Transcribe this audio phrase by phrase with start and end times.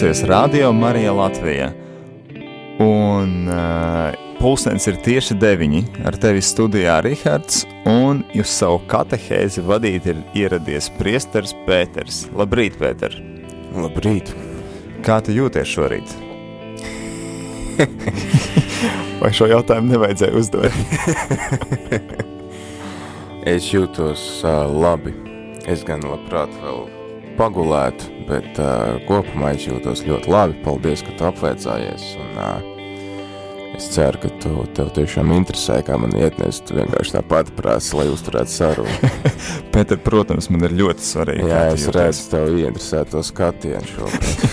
[0.00, 1.72] Klausies Radio Marija Latvija.
[2.78, 5.78] Un uh, pulkstenis ir tieši deviņi.
[6.04, 12.26] Ar tevi studijā Rihards un uz savu katehēzi vadīt ir ieradies priesteris Pēters.
[12.36, 13.16] Labrīt, Pēter!
[13.72, 14.34] Labrīt!
[15.06, 16.12] Kā tu jūties šorīt?
[19.22, 20.76] Vai šo jautājumu nevajadzēja uzdot?
[23.56, 25.16] es jūtos uh, labi.
[25.64, 26.84] Es gan labprāt vēl
[27.38, 30.56] pagulētu, bet uh, kopumā es jūtos ļoti labi.
[30.64, 32.06] Paldies, ka tu apveicājies.
[32.22, 36.62] Un, uh, es ceru, ka tu, tev tiešām interesē, kā man ietnies.
[36.66, 39.12] Tu vienkārši tāpat prasa, lai uzturētu sarunu.
[39.74, 41.48] Pēter, protams, man ir ļoti svarīgi.
[41.52, 41.96] Jā, es jūties.
[41.98, 44.46] redzu tev ieinteresēt to skatienu šobrīd.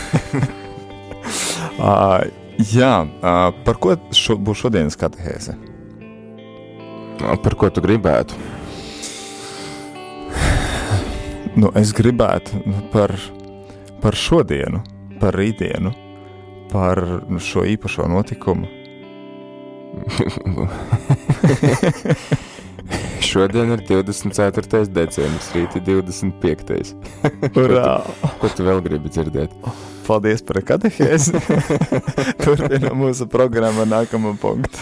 [1.84, 2.18] uh,
[2.74, 5.56] jā, uh, par ko šo, būs šodienas katehēze?
[7.24, 8.36] Par ko tu gribētu?
[11.54, 13.14] Nu, es gribētu nu, par,
[14.02, 14.82] par šodienu,
[15.22, 15.92] par rītdienu,
[16.72, 16.98] par
[17.30, 18.66] nu, šo īpašo notikumu.
[23.24, 24.90] Šodien ir 24.
[24.94, 26.96] decembris, rīt ir 25.
[27.62, 28.02] Urā!
[28.42, 29.52] ko tu vēl gribi dzirdēt?
[30.04, 31.38] Paldies par katehēzi.
[32.44, 34.82] Turpinām mūsu programmu nākamo punktu.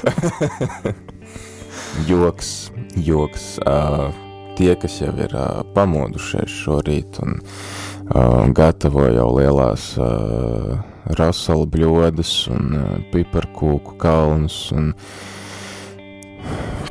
[2.08, 3.60] joks, joks.
[3.68, 10.80] Uh, tie, kas jau ir uh, pamodušies šorīt un uh, gatavo jau lielās uh,
[11.20, 14.92] rasala bļodas un uh, piparkūku kalnus un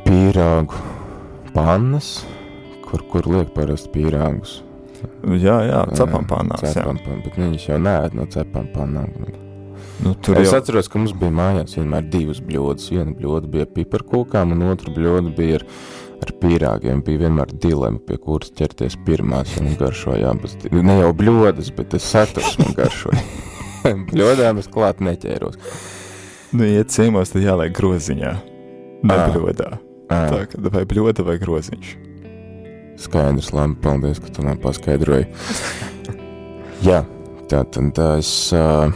[0.06, 0.80] pīrāgu
[1.54, 2.20] pannas,
[2.86, 4.60] kur, kur liek parasti pīrāgus.
[5.40, 6.64] Jā, jā, cepam pannās.
[6.74, 9.14] Cepam pannās, bet viņas jau neēd no cepam pannām.
[10.00, 10.58] Nu, es jau...
[10.58, 12.88] atceros, ka mums bija mājās vienmēr divas bļodas.
[12.92, 15.66] Viena bļoda bija piparkūkām un otra bļoda bija ar
[16.20, 20.56] ar pīrāgiem bija vienmēr dilema, pie kuras ķerties pirmās, un garšoja abas.
[20.70, 23.24] Ne jau bļodas, bet tas saturs man garšoja.
[24.10, 25.56] Bļodām es klāt neķēros.
[26.52, 28.32] Nu, ja ciemos, tad jāliek groziņā,
[29.06, 29.70] ne bļodā.
[30.10, 30.24] À.
[30.26, 31.94] Tā, ka vai bļoda vai groziņš.
[33.00, 35.30] Skaidrs, labi, paldies, ka tu man paskaidroji.
[36.84, 37.04] Jā,
[37.48, 38.90] tā tad es, uh,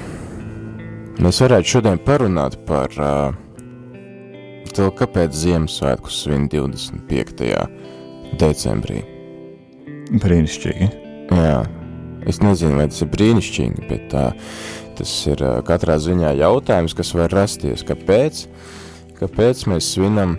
[1.23, 3.44] mēs varētu šodien parunāt par uh,
[4.75, 7.45] Tev kāpēc Ziemassvētkus svin 25.
[8.41, 9.03] decembrī?
[10.19, 10.87] Brīnišķīgi.
[11.31, 11.61] Jā,
[12.27, 14.25] es nezinu, vai tas ir brīnišķīgi, bet tā,
[14.99, 17.85] tas ir katrā ziņā jautājums, kas var rasties.
[17.87, 18.41] Kāpēc?
[19.21, 20.35] Kāpēc mēs svinam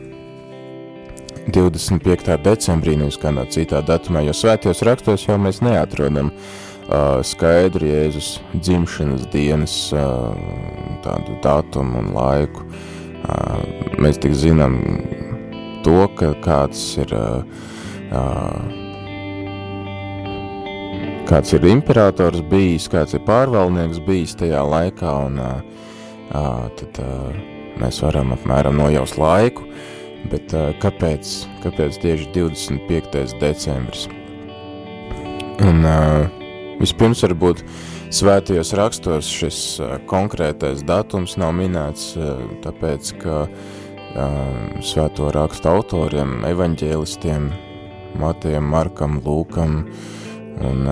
[1.56, 2.36] 25.
[2.44, 9.30] decembrī, nevis kādā citā datumā, jo svētajos rakstos jau mēs neatrodam uh, skaidri Jēzus dzimšanas
[9.32, 10.36] dienas uh,
[11.08, 12.68] tādu datumu un laiku.
[12.68, 12.92] Uh,
[14.02, 14.80] mēs tik zinām
[15.86, 17.14] to, ka kāds ir,
[21.30, 25.42] kāds ir imperators bijis, kāds ir pārvaldnieks bijis tajā laikā, un
[26.80, 27.02] tad
[27.82, 29.68] mēs varam apmēram nojaust laiku,
[30.32, 31.34] bet kāpēc,
[31.66, 33.36] kāpēc tieši 25.
[33.42, 34.08] decembris?
[35.66, 35.86] Un
[36.82, 37.62] vispirms varbūt
[38.16, 39.58] Svētajos rakstos šis
[40.08, 42.14] konkrētais datums nav minēts,
[42.64, 43.42] tāpēc, ka
[44.80, 47.50] svēto rakstu autoriem, evaņģēlistiem,
[48.22, 49.82] Matejam, Markam, Lūkam
[50.64, 50.88] un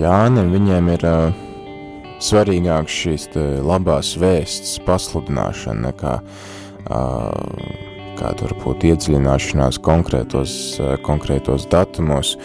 [0.00, 1.06] Jānim, viņiem ir
[2.24, 3.28] svarīgāk šīs
[3.60, 6.16] labās vēsts pasludināšana nekā
[8.20, 10.52] kāda varbūt iedziļināšanās konkrētos,
[11.04, 12.38] konkrētos datumos,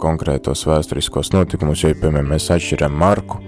[0.00, 3.40] konkrētos vēsturiskos notikumus, jo, piemēram, mēs atšķiram Marku,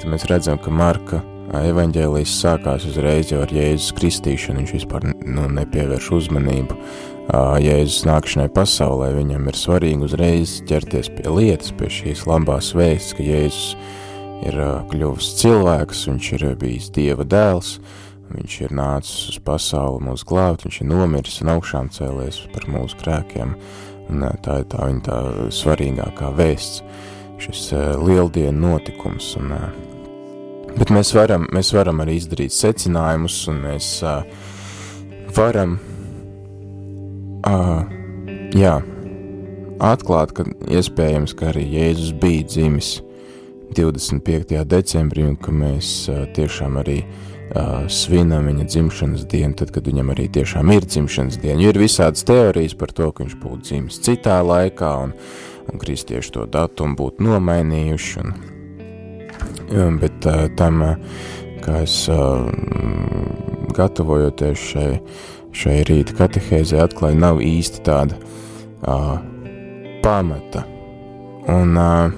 [0.00, 1.22] tad mēs redzam, ka Marka
[1.54, 6.78] evaņģēlijas sākās uzreiz jau ar Jēzus kristīšanu, viņš vispār nu, nepievērš uzmanību
[7.64, 13.24] Jēzus nākšanai pasaulē, viņam ir svarīgi uzreiz ķerties pie lietas, pie šīs labās vēsts, ka
[13.24, 13.76] Jēzus
[14.44, 14.58] ir
[14.90, 17.78] kļuvis cilvēks, viņš ir bijis Dieva dēls,
[18.34, 23.00] viņš ir nācis uz pasauli mūsu glābt, viņš ir nomiris un augšām cēlies par mūsu
[23.00, 23.56] grēkiem,
[24.12, 25.18] Un tā ir tā viņa tā
[25.54, 26.82] svarīgākā vēsts,
[27.40, 27.62] šis
[28.04, 29.30] lieldienu notikums.
[29.40, 29.54] Un,
[30.76, 33.88] bet mēs varam, mēs varam arī izdarīt secinājumus, un mēs
[35.36, 35.78] varam,
[38.54, 38.76] jā,
[39.92, 42.94] atklāt, ka iespējams, ka arī Jēzus bija dzimis
[43.74, 44.60] 25.
[44.70, 45.94] decembrī, un ka mēs
[46.36, 47.00] tiešām arī
[47.54, 51.62] uh, svinam viņa dzimšanas dienu, tad, kad viņam arī tiešām ir dzimšanas diena.
[51.62, 55.14] Ir visādas teorijas par to, ka viņš būtu dzimis citā laikā, un,
[55.70, 58.24] un kristieši to datumu būtu nomainījuši.
[58.24, 58.34] Un,
[59.70, 60.82] um, bet uh, tam,
[61.64, 62.46] kā es uh,
[63.74, 64.88] gatavojoties šai,
[65.54, 69.16] šai rīta katehēzē, atklāju, nav īsti tāda uh,
[70.04, 70.66] pamata.
[71.52, 72.10] Un uh,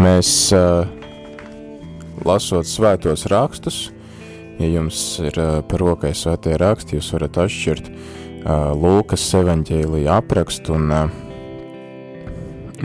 [0.00, 1.01] mēs uh,
[2.26, 3.90] lasot svētos rakstus,
[4.58, 10.76] ja jums ir uh, par rokai svētie raksti, jūs varat atšķirt uh, Lūkas evaņģēlija aprakstu
[10.76, 11.14] un uh,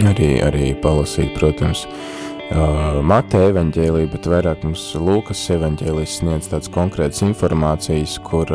[0.06, 1.88] arī, arī palasīt, protams,
[3.04, 8.48] Mateja evaņģēlija, bet vairāk mums Lūkas evaņģēlijas sniedz tāds konkrēts informācijas, kur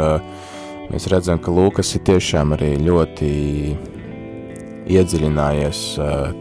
[0.89, 3.29] mēs redzam, ka Lūkas ir tiešām arī ļoti
[4.97, 6.33] iedziļinājies uh,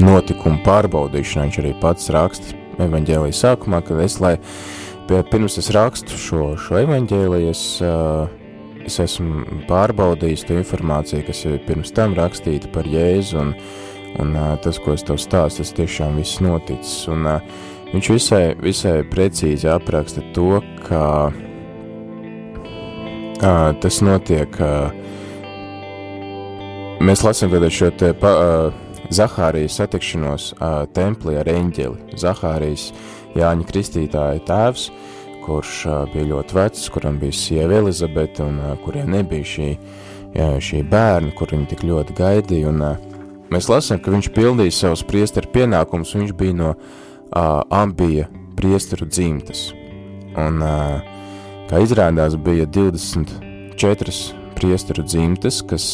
[0.00, 1.46] notikumu pārbaudīšanā.
[1.46, 4.36] Viņš arī pats raksta evaņģēlija sākumā, kad es, lai
[5.30, 8.30] pirms es rakstu šo, šo evaņģēliju, es, uh,
[8.86, 13.52] es esmu pārbaudījis to informāciju, kas ir pirms tam rakstīta par Jēzu, un,
[14.22, 17.04] un uh, tas, ko es tev stāstu, tas tiešām viss noticis.
[17.10, 21.04] Un, uh, viņš visai, visai precīzi apraksta to, ka
[23.80, 24.56] tas notiek.
[27.00, 28.32] Mēs lasām šo te pa,
[29.10, 32.14] Zahārijas satikšanos uh, templī ar eņģeli.
[32.20, 32.90] Zahārijas
[33.34, 34.88] Jāņa Kristītāja tēvs,
[35.44, 39.68] kurš uh, bija ļoti vecs, kuram bija sieva Elizabete un uh, kuriem nebija šī,
[40.36, 42.70] jā, šī bērna, kur viņi tik ļoti gaidīja.
[42.70, 48.30] Un, uh, mēs lasām, ka viņš pildīja savus priesteru pienākumus, viņš bija no uh, ambija
[48.58, 49.70] priesteru dzimtas.
[50.38, 51.00] Un, uh,
[51.70, 55.84] kā izrādās, bija 24 priesteru dzimtes, kas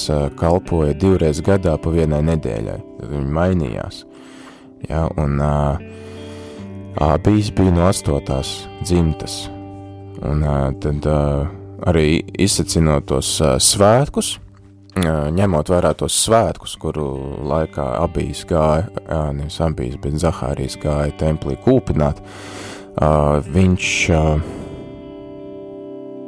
[0.41, 2.81] kalpoja divreiz gadā pa vienai nedēļai.
[2.97, 4.03] Tad viņi mainījās.
[4.89, 5.79] Ja, un uh,
[7.03, 9.47] abīs bija no astotās dzimtes.
[10.25, 11.47] Un uh, tad uh,
[11.89, 17.09] arī izsacinot tos uh, svētkus, uh, ņemot vērā tos svētkus, kuru
[17.51, 23.91] laikā abīs gāja, uh, nevis abīs, bet Zahārijas gāja templī kūpināt, uh, viņš...
[24.13, 24.55] Uh,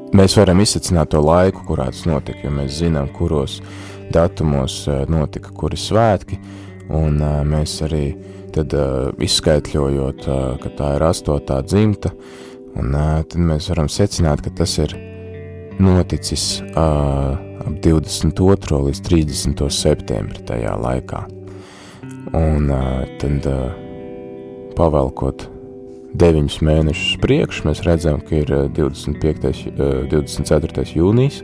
[0.09, 3.59] Mēs varam izsacināt to laiku, kurā tas notika, jo mēs zinām, kuros
[4.13, 6.39] datumos eh, notika kuri svētki,
[6.95, 8.05] un eh, mēs arī
[8.55, 10.29] tad eh, izskaitļojot,
[10.63, 12.13] ka tā ir astotā dzimta,
[12.79, 14.95] un tad mēs varam secināt, ka tas ir
[15.79, 18.79] noticis ap 22.
[18.89, 19.63] līdz 30.
[19.75, 21.25] septembri tajā laikā.
[22.39, 22.69] Un
[23.21, 23.47] tad
[24.77, 25.47] pavelkot
[26.19, 29.69] deviņus mēnešus priekš, mēs redzam, ka ir 25.
[30.13, 30.87] 24.
[30.97, 31.43] jūnijas,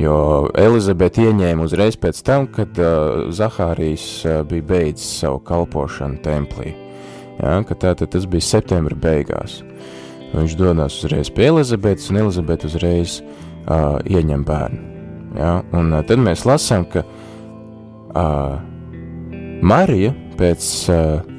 [0.00, 0.16] jo
[0.58, 6.74] Elizabete ieņēma uzreiz pēc tam, kad uh, Zahārijas uh, bija beidzis savu kalpošanu templī.
[7.36, 9.60] Ja, tātad tas bija septembra beigās.
[10.32, 14.82] Viņš dodas uzreiz pie Elizabetes, un Elizabete uzreiz uh, ieņem bērnu.
[15.36, 18.56] Ja, un uh, tad mēs lasām, ka uh,
[19.60, 21.36] Marija pēc uh,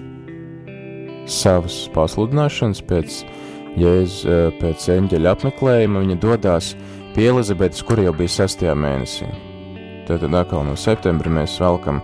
[1.28, 3.22] savas pasludināšanas, pēc
[3.78, 6.72] Jēzus, eh, pēc eņģeļa apmeklējuma, viņa dodas
[7.18, 8.62] pie Elizabetes, kur jau bija 6.
[8.78, 9.26] mēnesī.
[10.06, 12.04] Tad atkal no septembra mēs velkam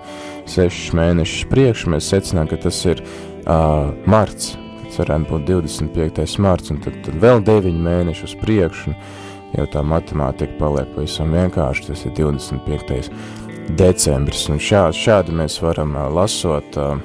[0.50, 6.26] 6 mēnešus priekš, mēs secinām, ka tas ir uh, marts, tas varētu būt 25.
[6.42, 8.98] marts, un tad, tad vēl 9 mēnešus priekš, un
[9.54, 13.14] jau tā matemātika paliek pavisam vienkārši, tas ir 25.
[13.78, 16.98] decembris, un šādi, šādi mēs varam uh, lasot uh,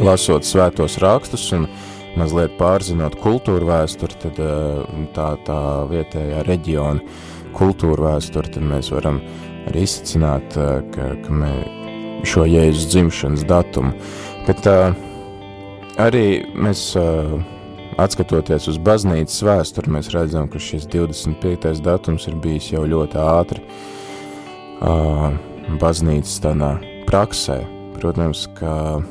[0.00, 1.68] lasot svētos rakstus un
[2.16, 5.58] mazliet pārzinot kultūru vēsturi, tad eh, tā, tā
[5.90, 7.02] vietējā reģiona
[7.58, 9.20] kultūra vēsturi, tad mēs varam
[9.68, 11.52] arī izsacināt, eh, ka, ka mē,
[12.26, 13.92] šo Jēzus dzimšanas datumu.
[14.48, 14.94] Bet uh,
[16.00, 17.36] arī mēs, uh,
[18.00, 21.82] atskatoties uz baznīcas vēsturi, mēs redzam, ka šis 25.
[21.84, 23.62] datums ir bijis jau ļoti ātri
[24.80, 25.28] uh,
[25.82, 26.72] baznīcas tādā
[27.10, 27.60] praksē.
[27.98, 29.02] Protams, ka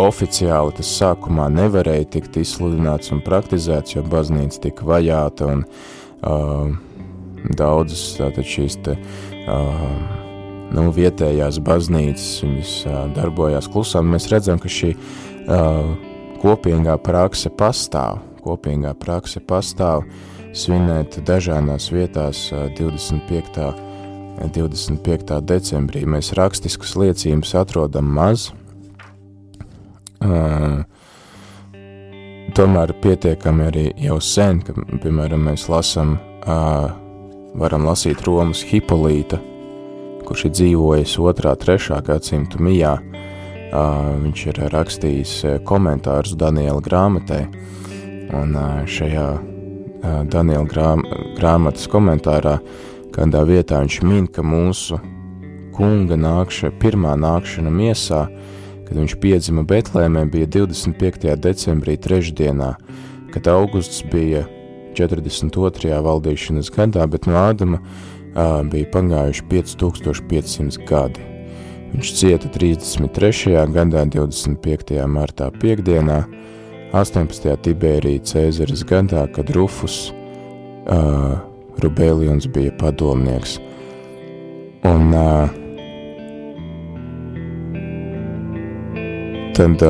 [0.00, 6.70] Oficiāli tas sākumā nevarēja tikt izsludināts un praktizēts, jo baznīca tika vajāta un uh,
[7.58, 9.82] daudzas tātad šīs te, uh,
[10.72, 14.08] nu, vietējās baznīcas, viņas uh, darbojās klusām.
[14.14, 15.92] Mēs redzam, ka šī uh,
[16.40, 20.06] kopīgā prakse pastāv, kopīgā prakse pastāv
[20.56, 23.90] svinēt dažādās vietās uh, 25.
[24.42, 25.36] 25.
[25.44, 26.06] decembrī.
[26.08, 28.48] Mēs rakstiskas liecības atrodam maz,
[32.56, 36.90] tomēr pietiekami arī jau sen, ka, piemēram, mēs lasam, uh,
[37.58, 39.40] varam lasīt Romas Hipolīta,
[40.26, 41.56] kurš ir dzīvojis 2.
[41.64, 42.00] 3.
[42.06, 42.98] gadsimtu mijā.
[43.72, 45.30] Viņš ir rakstījis
[45.64, 47.46] komentārus Daniela grāmatai,
[48.36, 48.52] un
[48.84, 49.28] šajā
[50.28, 51.06] Daniela grām,
[51.38, 52.58] grāmatas komentārā
[53.16, 55.00] kādā vietā viņš min, ka mūsu
[55.72, 58.61] kunga nākšana, pirmā nākšana miesā uh,
[58.92, 61.22] Kad viņš piedzima Betlēmē, bija 25.
[61.40, 62.74] decembrī trešdienā,
[63.32, 64.42] kad augusts bija
[64.92, 65.94] 42.
[66.04, 71.24] valdīšanas gadā, bet no Ādama uh, bija pagājuši 5500 gadi.
[71.94, 73.54] Viņš cieta 33.
[73.72, 75.00] gadā, 25.
[75.08, 76.20] martā piekdienā,
[76.92, 77.48] 18.
[77.64, 81.40] Tibērija Cēzares gadā, kad Rufus uh,
[81.80, 83.56] Rubēlions bija padomnieks.
[84.84, 85.61] Un uh,
[89.56, 89.82] tad,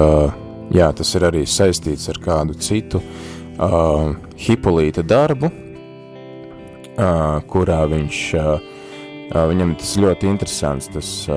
[0.75, 8.61] jā, tas ir arī saistīts ar kādu citu uh, Hipolīta darbu, uh, kurā viņš, uh,
[9.53, 11.37] viņam tas ļoti interesants, tas uh,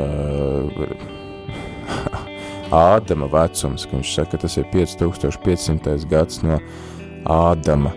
[2.76, 6.58] Ādama vecums, ka viņš saka, ka tas ir 5500 gads no
[7.30, 7.94] Ādama,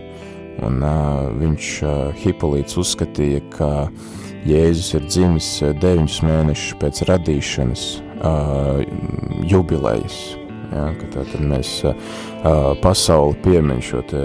[0.65, 3.71] un uh, viņš uh, Hipolīts uzskatīja, ka
[4.47, 5.49] Jēzus ir dzimis
[5.81, 8.08] deviņus mēnešus pēc radīšanas
[9.49, 10.17] jubilejas,
[10.73, 11.95] ja, tātad mēs uh,
[12.83, 14.21] pasauli piemin šo te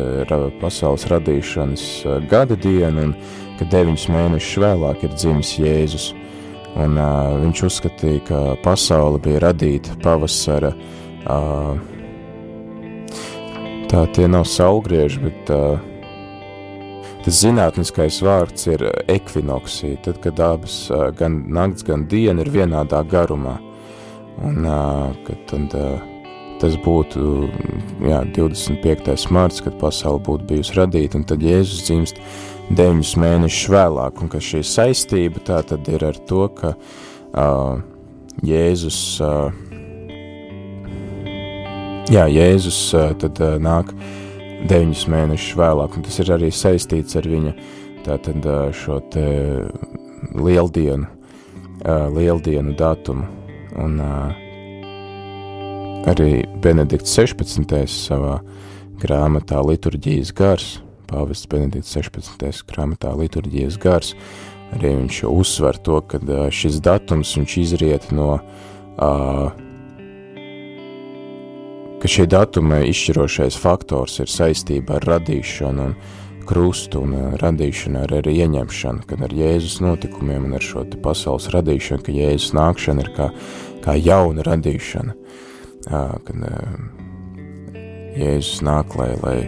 [0.61, 3.15] pasaules radīšanas uh, gada dienu, un
[3.59, 6.11] ka deviņus mēnešus vēlāk ir dzimis Jēzus,
[6.75, 10.75] un uh, viņš uzskatīja, ka pasaule bija radīta pavasara,
[11.25, 11.75] uh,
[13.91, 15.91] tā tie nav saulgrieži, bet uh,
[17.25, 20.75] Tas zinātniskais vārds ir ekvinoksija, tad, kad abas
[21.17, 23.55] gan nakts, gan diena ir vienādā garumā.
[24.43, 24.67] Un
[25.27, 25.77] kad tad,
[26.63, 27.49] tas būtu
[28.03, 29.31] jā, 25.
[29.35, 32.19] marts, kad pasaule būtu bijusi radīta, un tad Jēzus dzimst
[32.75, 37.79] deviņus mēnešus vēlāk, un ka šī saistība tā tad ir ar to, ka uh,
[38.45, 39.53] Jēzus, uh,
[42.11, 43.93] jā, Jēzus uh, tad uh, nāk
[44.65, 47.55] deviņus mēnešus vēlāk, un tas ir arī saistīts ar viņa
[48.05, 49.25] tātad šo te
[50.37, 51.07] lieldienu,
[52.13, 53.25] lieldienu datumu,
[53.81, 53.99] un
[56.11, 57.75] arī Benedikts 16.
[57.91, 58.39] savā
[59.03, 60.67] grāmatā liturģijas gars,
[61.11, 62.65] pāvests Benedikts 16.
[62.71, 64.15] grāmatā liturģijas gars,
[64.77, 66.21] arī viņš uzsver to, ka
[66.55, 69.53] šis datums viņš izriet no uh,
[72.05, 75.95] ka šie datuma izšķirošais faktors ir saistība ar radīšanu un
[76.49, 81.51] krustu un uh, radīšanu ar arī ieņemšanu, kad ar Jēzus notikumiem un ar šo pasaules
[81.55, 83.31] radīšanu, ka Jēzus nākšana ir kā,
[83.85, 85.17] kā jauna radīšana,
[85.85, 86.45] kad
[88.15, 89.39] Jēzus nāk, lai, lai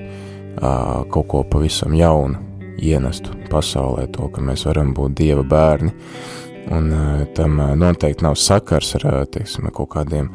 [1.13, 2.41] kaut ko pavisam jaunu
[2.77, 5.95] ienestu pasaulē, to, ka mēs varam būt Dieva bērni,
[6.77, 6.91] un
[7.37, 10.29] tam noteikti nav sakars ar, teiksim, kaut kādiem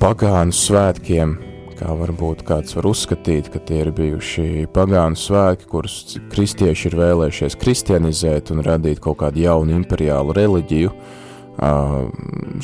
[0.00, 1.36] pagānu svētkiem,
[1.80, 7.56] kā varbūt kāds var uzskatīt, ka tie ir bijuši pagānu svētki, kurus kristieši ir vēlējušies
[7.60, 10.92] kristianizēt un radīt kaut kādu jaunu imperiālu reliģiju.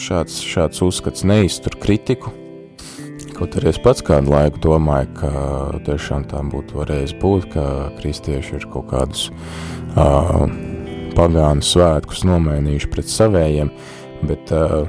[0.01, 2.33] Šāds, šāds uzskats neiztur kritiku,
[3.37, 5.33] kaut arī es pats kādu laiku domāju, ka
[5.89, 7.67] tiešām tā būtu varējis būt, ka
[7.99, 10.47] kristieši ir kaut kādus uh,
[11.17, 13.73] pagānu svētkus nomainījuši pret savējiem,
[14.29, 14.85] bet uh,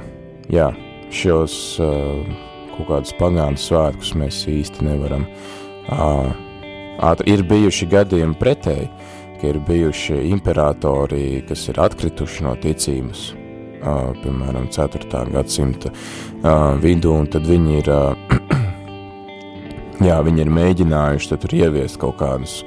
[0.52, 0.70] jā,
[1.12, 2.47] šos uh,
[2.78, 5.26] kaut kādus pagānu svētkus mēs īsti nevaram.
[7.26, 8.88] Ir bijuši gadījumi pretēji,
[9.38, 13.28] ka ir bijuši imperatori, kas ir atkrituši no ticības,
[14.22, 15.22] piemēram, 4.
[15.34, 15.92] gadsimta
[16.82, 17.92] vidū, un tad viņi ir,
[20.08, 22.60] jā, viņi ir mēģinājuši tad tur ieviest kaut kādus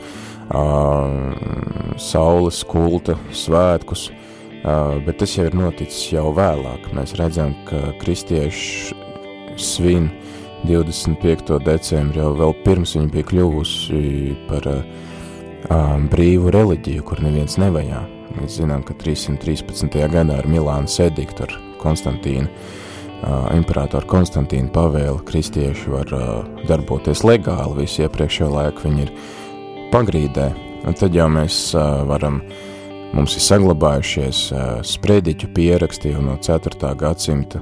[2.01, 4.09] saules kulta svētkus,
[5.05, 6.91] bet tas jau ir noticis jau vēlāk.
[6.95, 9.00] Mēs redzam, ka kristieši
[9.61, 10.09] svin
[10.67, 11.57] 25.
[11.65, 14.01] decembri jau vēl pirms viņi bija kļuvusi
[14.49, 14.81] par uh,
[15.73, 18.01] um, brīvu reliģiju, kur neviens nevajā.
[18.37, 19.97] Mēs zinām, ka 313.
[20.13, 26.33] gadā ar Milānas ediktu ar Konstantīnu, uh, imperatoru Konstantīnu pavēli kristieši var uh,
[26.69, 29.15] darboties legāli, visu iepriekšējo laiku viņi ir
[29.93, 30.51] pagrīdē,
[30.87, 32.59] un tad jau mēs uh, varam uh,
[33.11, 34.37] Mums ir saglabājušies
[34.87, 36.93] sprediķu pieraksti jau no 4.
[36.95, 37.59] gadsimta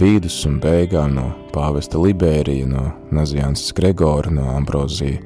[0.00, 5.20] vidus un beigām no pāvesta Liberija, no Naziāns Gregora, no Ambrozija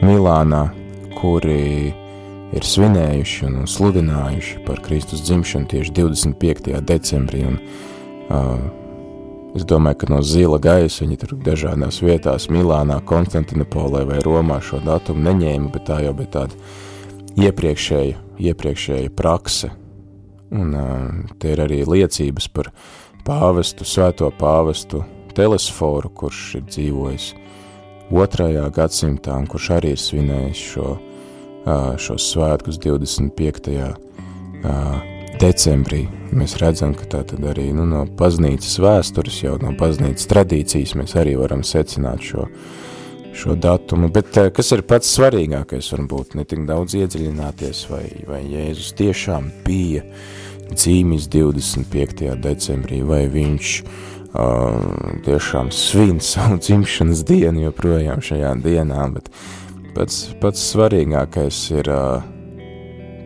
[0.00, 0.62] Milānā,
[1.18, 1.92] kuri
[2.56, 6.72] ir svinējuši un sludinājuši par Kristus dzimšanu tieši 25.
[6.88, 7.44] decembrī.
[7.50, 7.58] Un,
[8.30, 14.60] uh, es domāju, ka no zila gaisa viņi tur dažādās vietās, Milānā, Konstantinopolē vai Romā
[14.64, 19.72] šo datumu neņēma, bet tā jau bija tāda iepriekšēja iepriekšēja prakse.
[20.56, 20.76] Un
[21.40, 22.70] te ir arī liecības par
[23.26, 25.02] pāvestu, svēto pāvestu
[25.36, 27.26] telesforu, kurš ir dzīvojis
[28.14, 30.94] otrajā gadsimtā un kurš arī ir svinējis šo,
[32.02, 33.74] šos svētkus 25.
[35.42, 36.06] decembrī.
[36.36, 41.16] Mēs redzam, ka tā tad arī nu, no baznīcas vēstures, jau no baznīcas tradīcijas mēs
[41.18, 42.46] arī varam secināt šo,
[43.36, 48.94] šo datumu, bet kas ir pats svarīgākais varbūt, ne tik daudz iedziļināties, vai, vai Jēzus
[48.98, 50.06] tiešām bija
[50.72, 52.30] dzīmis 25.
[52.42, 59.30] decembrī, vai viņš uh, tiešām svin savu dzimšanas dienu joprojām šajā dienā, bet
[59.96, 62.24] pats, pats svarīgākais ir uh,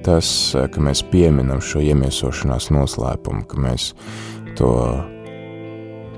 [0.06, 3.92] tas, ka mēs pieminam šo iemiesošanās noslēpumu, ka mēs
[4.58, 4.72] to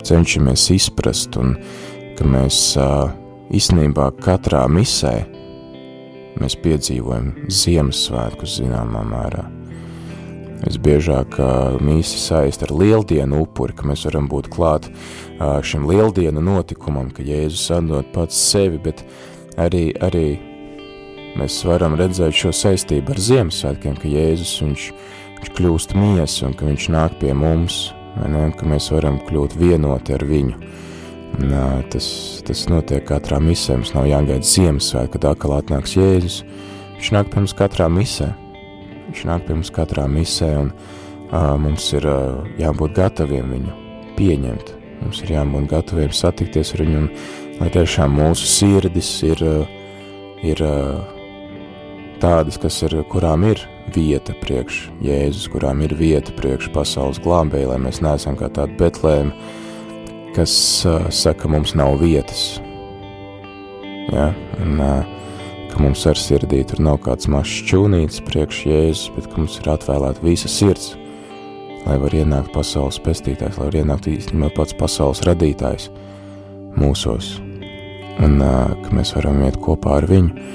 [0.07, 1.57] cenšamies izprast un
[2.19, 3.11] ka mēs uh,
[3.55, 5.17] īstenībā katrā misē
[6.41, 9.62] mēs piedzīvojam Ziemassvētkus zināmā mērā.
[10.62, 11.40] Visbiežāk
[11.83, 14.87] mīsi saist ar lieldienu upuri, ka mēs varam būt klāt
[15.66, 19.02] šim lieldienu notikumam, ka Jēzus atdod pats sevi, bet
[19.59, 20.26] arī, arī
[21.38, 24.85] mēs varam redzēt šo saistību ar Ziemassvētkiem, ka Jēzus viņš,
[25.40, 27.88] viņš kļūst miesa un ka viņš nāk pie mums,
[28.23, 30.71] ne, ka mēs varam kļūt vienoti ar viņu.
[31.33, 31.57] Un,
[31.90, 32.07] tas,
[32.45, 36.42] tas notiek katrā misē, mums nav jāgaida Ziemassvētku, kad atkal atnāks Jēzus.
[36.99, 38.31] Viņš nāk pie mums katrā misē,
[39.12, 43.75] Viņš nāk pie mums katrā misē, un uh, mums ir uh, jābūt gataviem viņu
[44.16, 44.73] pieņemt.
[45.02, 49.45] Mums ir jābūt gataviem satikties ar viņu, un lai tiešām mūsu sirdis ir,
[50.40, 50.64] ir
[52.25, 53.61] tādas, kas ir, kurām ir
[53.92, 59.35] vieta priekš Jēzus, kurām ir vieta priekš pasaules glābēji, lai mēs neesam kā tādi betlēmi,
[60.37, 60.54] kas
[60.88, 62.54] uh, saka, mums nav vietas.
[64.09, 64.31] Ja?
[64.62, 65.22] Un, uh,
[65.73, 69.71] ka mums ar sirdī tur nav kāds mazs čūnītis priekš Jēzus, bet ka mums ir
[69.73, 70.91] atvēlēta visa sirds,
[71.87, 75.88] lai var ienākt pasaules pestītājs, lai var ienākt īstenībā pats pasaules radītājs
[76.76, 77.31] mūsos,
[78.21, 80.47] un ka mēs varam iet kopā ar viņu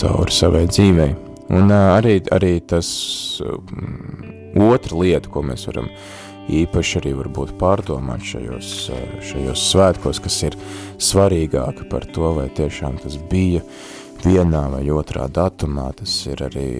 [0.00, 1.12] cauri savai dzīvei.
[1.50, 2.88] Un arī, arī tas
[4.56, 5.90] otra lieta, ko mēs varam
[6.50, 8.74] īpaši arī varbūt pārdomāt šajos,
[9.26, 10.58] šajos svētkos, kas ir
[11.02, 16.70] svarīgāka par to, vai tiešām tas bija uh, vienā vai otrā datumā, tas ir arī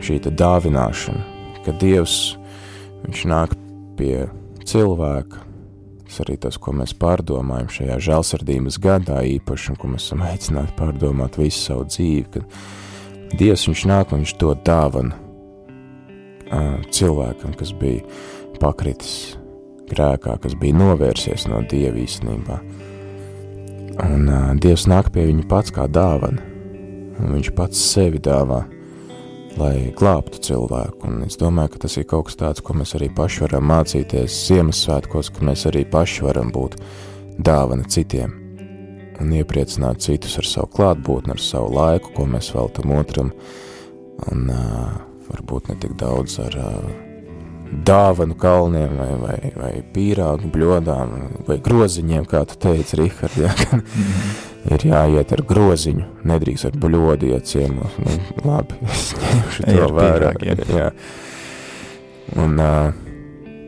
[0.00, 1.22] šī dāvināšana,
[1.64, 2.16] ka Dievs
[3.04, 3.54] viņš nāk
[3.98, 4.26] pie
[4.66, 5.40] cilvēka,
[6.06, 10.76] tas arī tas, ko mēs pārdomājam šajā žēlsardības gadā īpaši, un ko mēs esam aicināti
[10.78, 15.28] pārdomāt visu savu dzīvi, kad Dievs viņš nāk un viņš to dāvana
[16.90, 18.02] cilvēkam, kas bija
[18.60, 19.36] pakritis
[19.90, 22.58] grēkā, kas bija novērsies no Dieva īstenībā.
[24.00, 26.40] Un uh, Dievs nāk pie viņa pats kā dāvana,
[27.20, 28.62] un viņš pats sevi dāvā,
[29.60, 31.04] lai glābtu cilvēku.
[31.08, 34.38] Un es domāju, ka tas ir kaut kas tāds, ko mēs arī paši varam mācīties
[34.46, 36.78] Ziemassvētkos, ka mēs arī paši varam būt
[37.40, 38.36] dāvana citiem.
[39.20, 43.34] Un iepriecināt citus ar savu klātbūtni, ar savu laiku, ko mēs veltam otram,
[44.30, 44.96] un uh,
[45.28, 47.09] varbūt ne tik daudz ar uh,
[47.70, 51.12] dāvanu kalniem vai, vai, vai pīrāgu bļodām
[51.46, 54.74] vai groziņiem, kā tu teici, Rihard, jā, mm -hmm.
[54.74, 57.98] ir jāiet ar groziņu, nedrīkst ar bļodu iet ciemos.
[57.98, 60.34] Nu, labi, es ņemšu to vērā.
[60.74, 60.90] Jā.
[62.36, 62.92] Un, uh,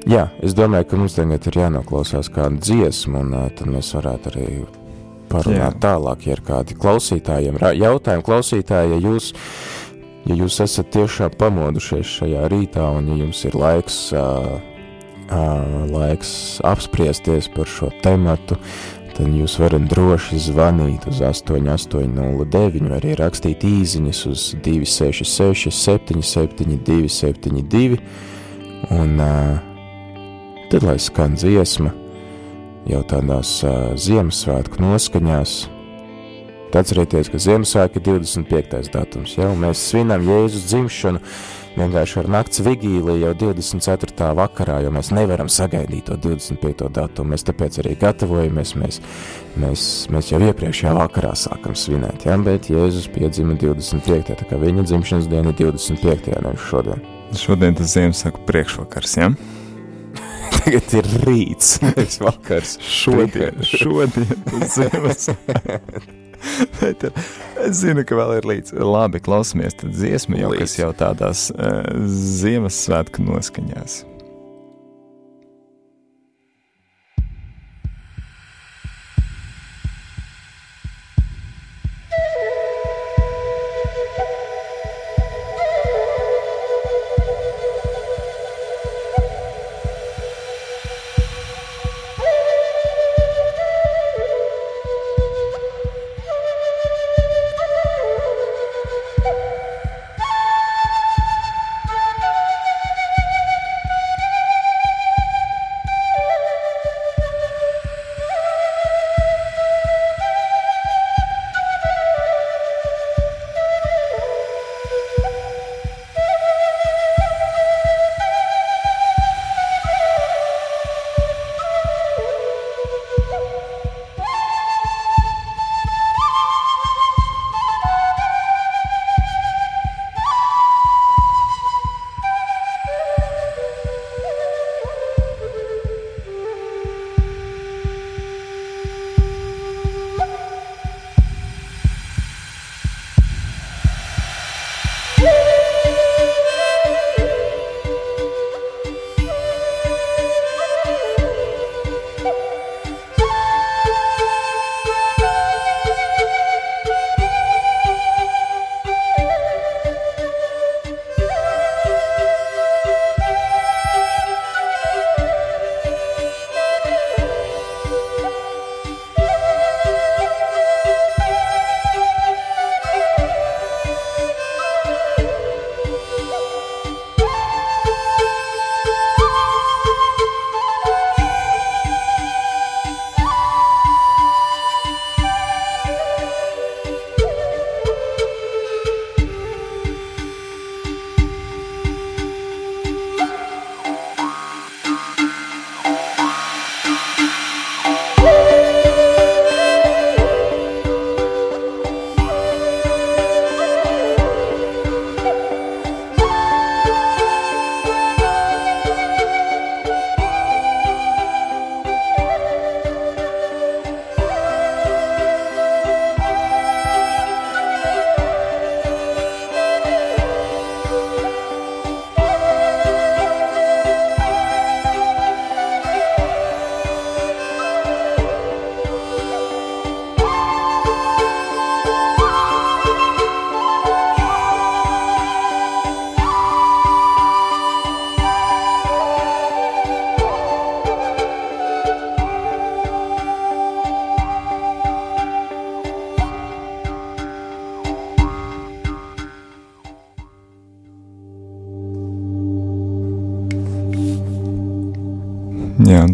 [0.06, 4.34] jā, es domāju, ka mums tagad ir jānoklausās kāda dziesma, un uh, tad mēs varētu
[4.34, 4.48] arī
[5.32, 5.80] parunāt jā.
[5.80, 8.26] tālāk, ja ir kādi klausītājiem jautājumi.
[8.26, 9.32] Klausītāji, ja jūs
[10.28, 14.58] ja jūs esat tiešām pamodušies šajā rītā un ja jums ir laiks, uh,
[15.28, 18.58] uh, laiks apspriesties par šo tematu,
[19.16, 28.00] tad jūs varat droši zvanīt uz 8809 vai arī rakstīt īziņas uz 266 77 272
[28.90, 29.58] un uh,
[30.72, 31.92] tad, lai skan dziesma,
[32.88, 35.56] jau tādās uh, Ziemassvētku noskaņās,
[36.72, 38.92] Atcerieties, ka Ziemassvētka ir 25.
[38.94, 41.20] datums, jau mēs svinam Jēzus dzimšanu
[41.76, 44.28] vienkārši ar nakts vigīliju jau 24.
[44.36, 46.88] vakarā, jo mēs nevaram sagaidīt to 25.
[46.92, 47.32] datumu.
[47.32, 49.00] Mēs tāpēc arī gatavojamies, mēs,
[49.60, 52.36] mēs, mēs jau iepriekšējā vakarā sākam svinēt, ja?
[52.40, 54.36] bet Jēzus piedzima 25.
[54.40, 56.32] tā kā viņa dzimšanas diena ir 25.
[56.46, 57.04] nevis šodien.
[57.36, 59.30] Šodien tas Ziemassvētku priekšvakars, ja?
[60.56, 62.76] Tagad ir rīts, nevis vakars.
[62.84, 66.18] šodien, šodien Ziemassvētku.
[66.80, 71.82] Bet es zinu, ka vēl ir līdz labi klausamies dziesmu, jau, kas jau tādās uh,
[72.06, 74.02] Ziemassvētku noskaņās.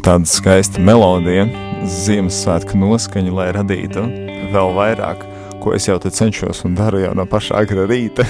[0.09, 1.43] Tāda skaista melodija,
[1.85, 4.07] Ziemassvētku noskaņa, lai radītu
[4.55, 5.21] vēl vairāk,
[5.61, 8.25] ko es jau te cenšos un daru jau no paša agra rīta.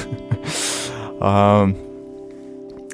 [1.28, 1.76] um,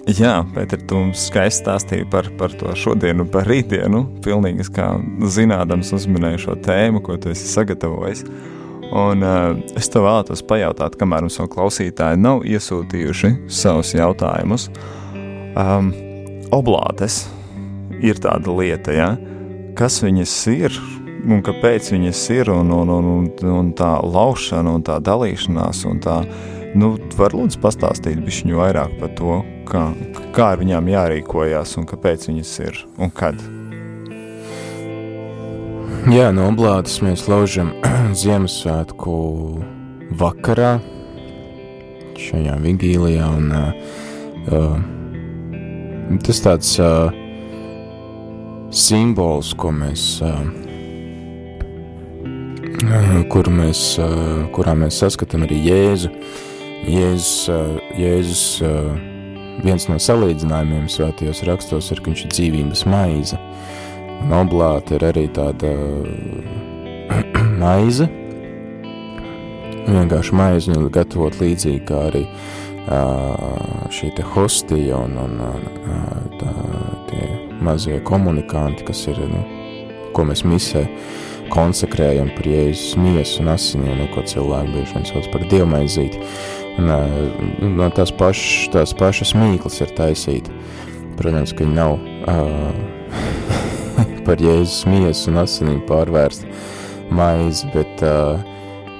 [0.04, 4.90] jā, Pēter, tu mums skaisti stāstīji par, par to šodienu, par rītdienu, pilnīgi kā
[5.32, 8.26] zinādams uzminēju šo tēmu, ko tu esi sagatavojis.
[8.92, 14.68] Un uh, es tev vēlētos pajautāt, kamēr mums vēl klausītāji nav iesūtījuši savus jautājumus.
[15.56, 15.88] Um,
[16.52, 17.22] oblātes,
[18.04, 19.14] ir tāda lieta, ja?
[19.74, 20.76] kas viņas ir
[21.24, 26.00] un kāpēc viņas ir, un, un, un, un, un tā laušana, un tā dalīšanās, un
[26.04, 26.20] tā,
[26.76, 29.86] nu, var lūdzu pastāstīt bišķiņu vairāk par to, kā,
[30.36, 33.40] kā ar viņām jārīkojās, un kāpēc viņas ir, un kad?
[36.12, 37.72] Jā, no oblādes mēs laužam
[38.20, 39.16] Ziemassvētku
[40.20, 40.76] vakarā,
[42.20, 43.68] šajā vigīlijā, un uh,
[44.52, 47.23] uh, tas tāds uh,
[48.74, 50.04] simbols, ko mēs,
[53.32, 53.84] kur mēs,
[54.54, 56.10] kurā mēs saskatām arī Jēzu.
[56.84, 57.48] Jēzus,
[57.96, 58.42] Jēzus
[59.64, 63.38] viens no salīdzinājumiem svētajos rakstos ir, ka viņš ir dzīvības maize.
[64.24, 65.70] Un oblāte ir arī tāda
[67.62, 68.08] maize,
[69.84, 72.26] vienkārši maize viņu gatavot līdzīgi kā arī
[73.94, 75.40] šī te hostija un, un
[76.40, 76.52] tā,
[77.08, 79.42] tie mazie komunikanti, kas ir, nu,
[80.16, 80.84] ko mēs misē
[81.52, 86.22] konsekrējam par Jēzus miesu un asinīm, nu, ko cilvēki bieži vien sauc par dievmaizīti.
[86.80, 86.90] Un,
[87.76, 90.54] no tās pašas, tās pašas mīklas ir taisīta.
[91.18, 92.72] Protams, ka viņi nav uh,
[94.26, 96.50] par Jēzus miesu un asinīm pārvērsta
[97.14, 98.42] maizi, bet uh,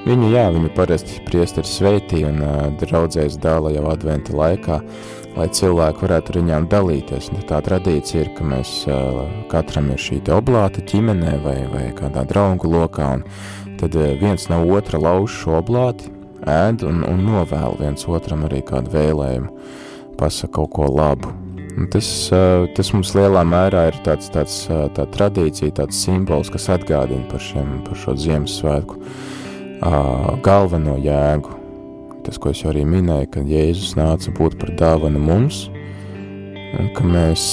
[0.05, 4.77] Viņu, jā, viņu parasti priesteri sveitī un uh, draudzēs dāla jau adventa laikā,
[5.35, 7.31] lai cilvēki varētu ar viņām dalīties.
[7.35, 8.73] Un tā tradīcija ir, ka mēs
[9.53, 13.25] katram ir šī oblāta ģimenē vai, vai kādā draugu lokā, un
[13.81, 16.13] tad viens no otra lauž šo oblāti,
[16.47, 19.51] ēd un, un novēl viens otram arī kādu vēlējumu,
[20.21, 21.33] pasaka kaut ko labu.
[21.91, 22.07] Tas,
[22.77, 24.61] tas mums lielā mērā ir tāds, tāds
[24.95, 29.01] tā tradīcija, tāds simbols, kas atgādina par, šiem, par šo Ziemassvētku
[30.45, 31.64] galveno jēgu.
[32.25, 35.67] Tas, ko es jau arī minēju, kad Jēzus nāca būt par dāvanu mums,
[36.79, 37.45] un ka mēs,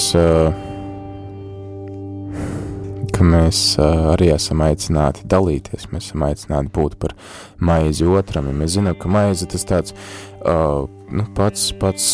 [3.12, 7.14] ka mēs arī esam aicināti dalīties, mēs esam aicināti būt par
[7.60, 9.96] maizi otram, ja mēs zinām, ka maize tas tāds
[10.42, 12.08] nu, pats, pats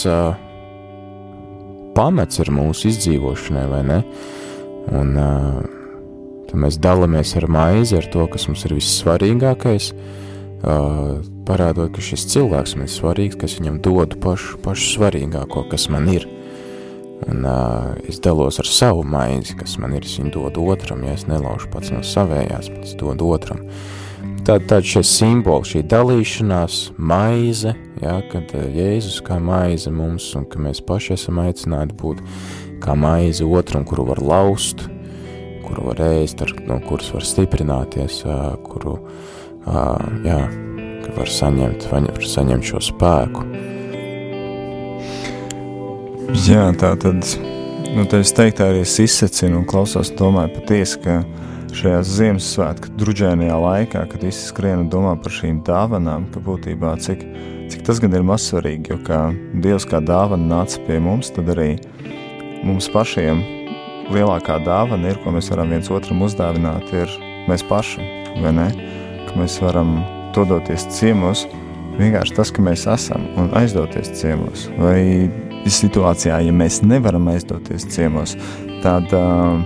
[1.94, 4.02] pamats ir mūsu izdzīvošanai, vai ne?
[4.98, 5.18] Un
[6.48, 9.90] Tad mēs dalāmies ar maizi, ar to, kas mums ir vissvarīgākais,
[11.48, 16.10] parādot, ka šis cilvēks man ir svarīgs, kas viņam dod pašu, pašu svarīgāko, kas man
[16.12, 16.28] ir.
[17.26, 21.16] Un uh, es dalos ar savu maizi, kas man ir, es viņu dodu otram, ja
[21.18, 23.64] es nelaužu pats no savējās, bet es dodu otram.
[24.46, 30.62] Tāda tā šie simboli, šī dalīšanās, maize, ja, kad Jēzus kā maize mums, un ka
[30.62, 32.22] mēs paši esam aicināti būt
[32.84, 34.86] kā maize otram, kuru var laust,
[35.66, 38.22] kuru var ēst, ar, no kuras var stiprināties,
[38.70, 38.96] kuru
[40.24, 40.40] jā,
[41.18, 43.44] var saņemt, var saņemt šo spēku.
[46.44, 47.24] Jā, tā tad,
[47.96, 51.22] nu, tevis teikt, arī es izsecinu un klausos, domāju patiesi, ka
[51.78, 57.24] šajā Ziemassvētku druģēnajā laikā, kad visi skrien un domā par šīm dāvanām, ka būtībā cik,
[57.72, 59.22] cik tas gan ir mazsvarīgi, jo kā
[59.64, 61.74] Dievs kā dāvana nāca pie mums, tad arī
[62.66, 63.42] mums pašiem
[64.12, 68.04] lielākā dāvana ir, ko mēs varam viens otram uzdāvināt, ir mēs paši,
[68.44, 68.70] vai ne?
[69.28, 69.98] Ka mēs varam
[70.36, 71.46] dodoties ciemos,
[71.98, 74.68] vienkārši tas, ka mēs esam un aizdoties ciemos.
[74.78, 75.28] Vai
[75.68, 78.36] situācijā, ja mēs nevaram aizdoties ciemos,
[78.84, 79.58] tad, uh,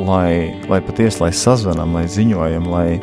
[0.00, 2.98] lai, lai patiesi, lai sazvanam, lai ziņojam, lai,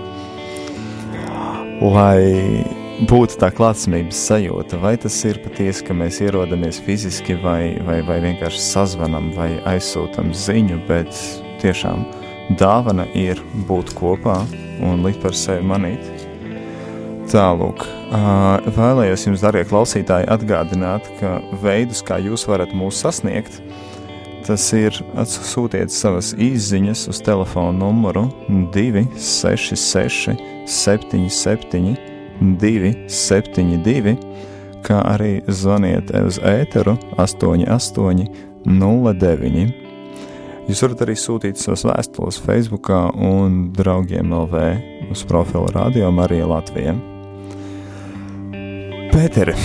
[1.84, 2.66] lai
[3.08, 8.18] būtu tā klātsamības sajūta, vai tas ir patiesi, ka mēs ierodamies fiziski vai, vai, vai
[8.24, 11.14] vienkārši sazvanam vai aizsūtam ziņu, bet
[11.62, 12.08] tiešām
[12.58, 14.40] dāvana ir būt kopā
[14.86, 16.17] un likt par sevi manīt.
[17.28, 17.82] Tālūk,
[18.72, 23.58] vēlējos jums, darbie klausītāji, atgādināt, ka veidus, kā jūs varat mūs sasniegt,
[24.48, 28.30] tas ir atsūtiet savas īsiņas uz telefona numuru
[28.72, 30.38] 266
[30.72, 31.98] 77
[32.62, 34.16] 272,
[34.88, 38.24] kā arī zvaniet uz ēteru 88
[38.64, 39.68] 09.
[40.68, 44.64] Jūs varat arī sūtīt savas vēstules Facebook un draugiem LV
[45.12, 46.96] uz profila Radio Marija Latvija.
[49.18, 49.56] Pēteri,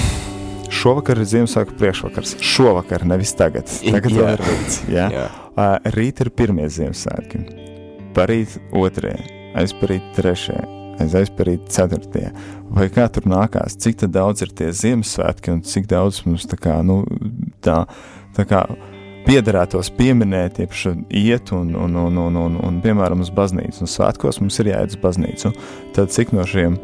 [0.72, 2.30] šovakar ir Ziemassvētku priekšvakars.
[2.40, 3.68] Šovakar, nevis tagad.
[3.84, 4.78] Tagad vēl ir rīts.
[4.88, 5.08] Jā.
[5.12, 5.24] Jā.
[5.52, 7.40] Uh, rīt ir pirmie Ziemassvētki,
[8.16, 9.12] parīt otrie,
[9.60, 10.56] aizparīt trešie,
[11.04, 12.30] aiz aizparīt ceturtie.
[12.72, 16.78] Vai kā tur nākās, cik daudz ir tie Ziemassvētki un cik daudz mums tā kā,
[16.80, 17.02] nu,
[17.60, 17.82] tā,
[18.32, 18.64] tā kā
[19.28, 23.84] piederētos pieminēt, iepšu iet un, un, un, un, un, un, piemēram, uz baznīcu.
[23.84, 25.52] Un svētkos mums ir jāiet uz baznīcu.
[25.92, 26.80] Tad cik no šiem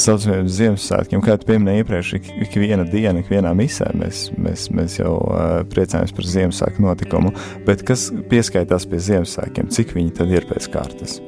[0.00, 4.68] saucamiem Ziemassvētkiem, kā tu pieminēji iepriekš, ik, ik viena diena, ik vienā misē mēs, mēs,
[4.74, 7.32] mēs jau uh, priecājamies par Ziemassvētku notikumu,
[7.66, 11.18] bet kas pieskaitās pie Ziemassvētkiem, cik viņi tad ir pēc kārtas?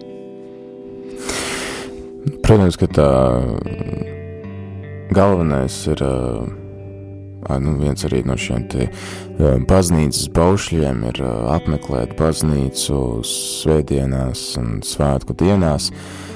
[2.45, 3.11] Protams, ka tā
[5.17, 6.47] galvenais ir uh,
[7.65, 14.81] nu, viens arī no šiem te uh, baznīcas baušļiem ir uh, apmeklēt baznīcu svētdienās un
[14.85, 15.93] svētku dienās.
[15.93, 16.28] Uh,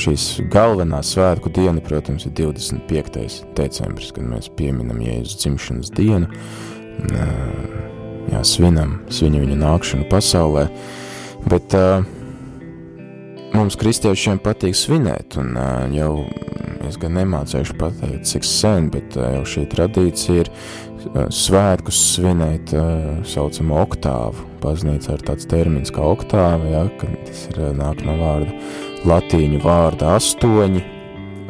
[0.00, 3.40] šīs galvenā svētku diena, protams, ir 25.
[3.58, 6.30] decembris, kad mēs pieminam Jēzus dzimšanas dienu,
[8.30, 10.68] jā, svinam, svinam viņa nākšanu pasaulē,
[11.50, 11.74] bet
[13.56, 15.56] mums kristiešiem patīk svinēt, un
[15.96, 16.12] jau
[16.86, 20.52] es gan nemācēšu pateikt, cik sen, bet jau šī tradīcija ir
[21.32, 22.72] svētkus svinēt
[23.28, 24.46] saucamo oktāvu.
[24.60, 28.52] Baznīca ir tāds termins kā oktāva, ja, kad tas ir nāk no vārda
[29.08, 30.82] latīņu vārda astoņi,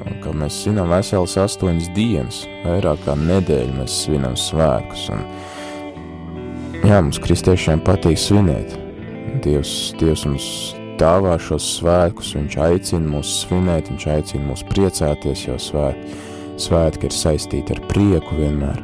[0.00, 5.24] un ka mēs svinam veselas astoņas dienas, vairāk kā nedēļu mēs svinam svētkus, un
[6.84, 8.76] jā, mums kristiešiem patīk svinēt.
[9.44, 10.48] Dievs, Dievs mums
[11.00, 16.02] dāvā šos svētkus, viņš aicina mūs svinēt, viņš aicina mūs priecāties, jo svēt,
[16.60, 18.82] svētki ir saistīti ar prieku vienmēr.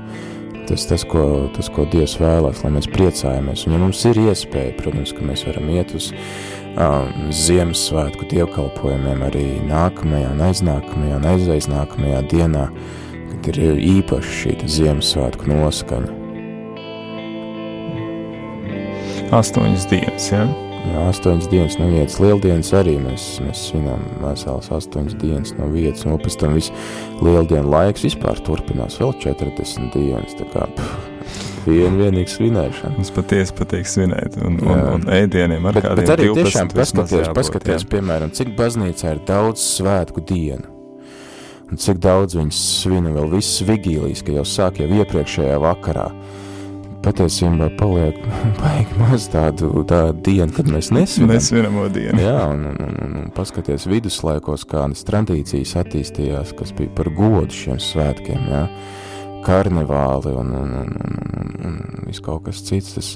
[0.67, 3.69] Tas, tas, ko, tas, ko Dievs vēlās, lai mēs priecājamies.
[3.69, 6.09] Un ja mums ir iespēja, protams, ka mēs varam iet uz
[6.77, 12.69] um, Ziemassvētku dievkalpojumiem arī nākamajā un aiznākamajā un aizaiznākamajā dienā,
[13.47, 16.15] kad ir īpaši šī Ziemassvētku noskaņa.
[19.35, 20.45] Astoņas dienas, ja?
[20.87, 22.21] Jā, astoņas dienas no vietas.
[22.23, 26.71] Lieldienas arī mēs, mēs svinām veselas astoņas dienas no vietas, un pēc tam viss
[27.19, 30.39] lieldienu laiks vispār turpinās vēl 40 dienas.
[30.39, 31.16] Tā kā pff,
[31.71, 32.95] vien vienīgi svinēšana.
[32.97, 34.87] Mums patiesi patīk svinēt, un, un, Jā.
[34.95, 37.91] un ēdieniem ar Bet, kādiem bet arī 12 tiešām paskaties, jābūt, paskaties jā.
[37.97, 40.73] piemēram, cik baznīcā ir daudz svētku dienu.
[41.67, 46.11] Un cik daudz viņas svina vēl visas vigīlijas, ka jau sāk jau iepriekšējā vakarā.
[47.07, 48.21] Patiesībā paliek
[48.61, 51.35] baigi maz tādu, tādu dienu, kad mēs nesvinam.
[51.35, 52.23] Nesvinamo dienu.
[52.23, 57.55] Jā, un, un, un, un, un paskaties viduslaikos, kādas tradīcijas attīstījās, kas bija par godu
[57.55, 58.63] šiem svētkiem, jā.
[59.47, 61.79] Karnevāli un, un, un, un, un, un,
[62.09, 62.97] viss kaut kas cits.
[62.97, 63.13] Tas,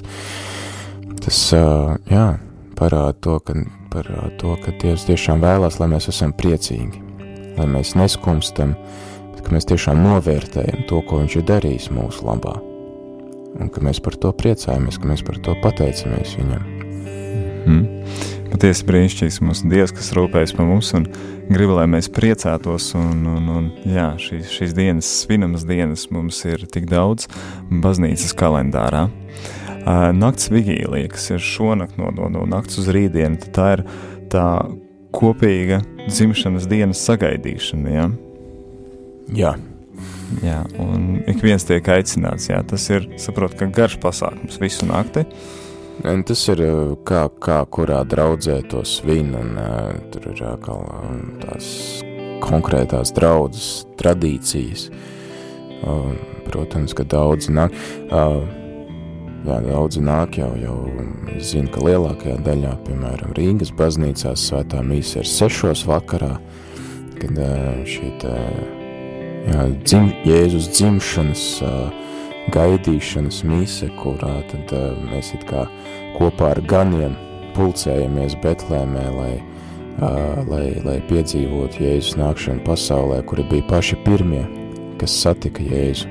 [1.25, 1.67] tas ā,
[2.11, 2.25] jā,
[2.79, 3.55] parāda to, ka,
[3.93, 7.03] parāda to, ka Dievs tiešām vēlās, lai mēs esam priecīgi,
[7.59, 8.75] lai mēs neskumstam,
[9.31, 12.57] bet ka mēs tiešām novērtējam to, ko viņš ir darījis mūsu labā.
[13.59, 16.69] Un ka mēs par to priecājamies, ka mēs par to pateicamies viņam.
[17.67, 18.30] Mm.
[18.51, 21.07] Patiesi brīnišķīgs mūsu Dievs, kas rūpējas par mums un
[21.47, 22.89] grib, lai mēs priecātos.
[22.99, 27.29] Un, un, un, jā, šīs, šīs dienas, svinamas dienas mums ir tik daudz
[27.71, 29.07] baznīcas kalendārā.
[29.81, 33.85] Uh, nakts vigīlija, kas ir šonakt no, no, no nakts uz rītdienu, tā ir
[34.29, 34.45] tā
[35.15, 37.95] kopīga dzimšanas dienas sagaidīšana.
[37.95, 38.07] Ja?
[39.31, 39.55] Jā,
[40.39, 42.47] Jā, un ik viens tiek aicināts.
[42.47, 45.25] Jā, tas ir, saprot, ka garš pasākums visu nakti.
[45.25, 45.60] Un
[46.01, 51.35] tas ir uh, kā, kā kurā draudzē to svin, un uh, tur ir kā, um,
[51.43, 51.67] tās
[52.41, 54.89] konkrētās draudzes tradīcijas.
[55.81, 56.11] Uh,
[56.45, 57.73] protams, ka daudzi nāk,
[58.09, 58.41] uh,
[59.45, 60.75] jā, daudzi nāk jau, jau,
[61.35, 66.35] es zinu, ka lielākajā daļā, piemēram, Rīgas baznīcās svētā mīsa ir sešos vakarā,
[67.21, 68.37] kad uh, šī tā,
[69.47, 72.10] jā, dzim, Jēzus dzimšanas uh,
[72.49, 75.67] gaidīšanas mise, kurā tad uh, mēs it kā
[76.17, 77.15] kopā ar ganiem
[77.55, 79.33] pulcējamies Betlēmē, lai,
[80.01, 84.43] uh, lai, lai piedzīvotu Jēzus nākšanu pasaulē, kuri bija paši pirmie,
[85.01, 86.09] kas satika Jēzu.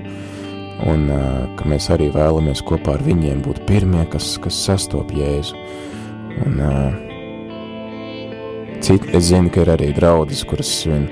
[0.90, 5.58] Un uh, ka mēs arī vēlamies kopā ar viņiem būt pirmie, kas, kas sastop Jēzu.
[6.40, 6.60] Un,
[8.80, 11.08] cit, es zinu, ka ir arī draudzes, kuras svin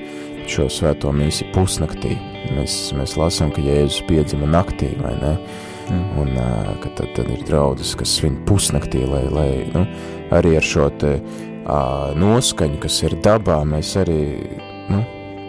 [0.51, 2.17] šo svēto mīsi pusnaktī.
[2.57, 5.35] Mēs, mēs lasām, ka Jēzus piedzima naktī, vai ne?
[5.89, 6.09] Mm.
[6.21, 6.35] Un
[6.83, 9.87] ka tad, tad ir draudzes, kas svin pusnaktī, lai, lai nu,
[10.37, 14.21] arī ar šo te uh, noskaņu, kas ir dabā, mēs arī
[14.93, 15.01] nu,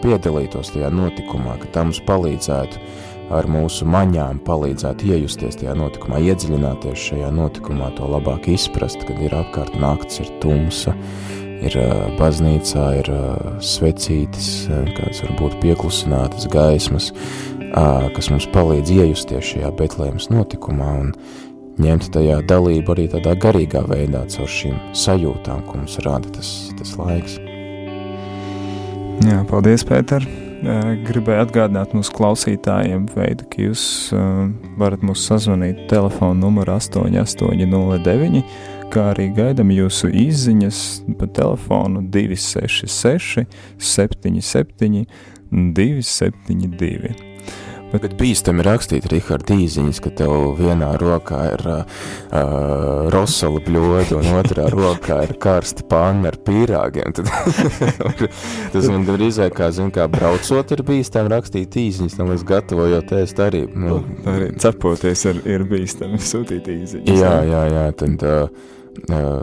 [0.03, 2.83] piedalītos tajā notikumā, ka tā mums palīdzētu
[3.35, 9.35] ar mūsu maņām palīdzētu iejusties tajā notikumā, iedziļināties šajā notikumā, to labāk izprast, kad ir
[9.37, 10.95] apkārt nakts, ir tumsa,
[11.65, 11.75] ir
[12.19, 13.11] baznīcā, ir
[13.63, 17.11] svecītes, uh, kāds varbūt pieklusinātas gaismas,
[17.69, 21.11] kas mums palīdz iejusties šajā Betlēmas notikumā un
[21.79, 26.95] ņemt tajā dalību arī tādā garīgā veidā caur šīm sajūtām, ko mums rada tas, tas
[26.99, 27.37] laiks.
[29.27, 30.25] Jā, paldies, Pēter!
[30.59, 33.83] Gribēju atgādināt mūsu klausītājiem, veidu, ka jūs
[34.79, 38.41] varat mūs sazvanīt telefonu numuru 8809,
[38.93, 40.83] kā arī gaidām jūsu izziņas
[41.19, 43.45] pa telefonu 266
[43.77, 45.05] 77
[45.49, 47.29] 272.
[47.89, 54.29] Bet, bet bīstami rakstīt, Rihard, īziņas, ka tev vienā rokā ir uh, rosola bļoda un
[54.37, 57.15] otrā rokā ir karsta panna ar pīrāgiem.
[57.17, 57.31] Tad,
[58.75, 63.15] tas man gandrīz vai kā, zin, kā braucot ir bīstami rakstīt īziņas, un līdz gatavojot
[63.23, 63.65] ēst arī.
[63.73, 67.15] Nu, arī cepoties ir, ir bīstami sūtīt īziņas.
[67.17, 68.27] Jā, jā, jā, tad...
[68.29, 68.75] Uh,
[69.09, 69.41] uh,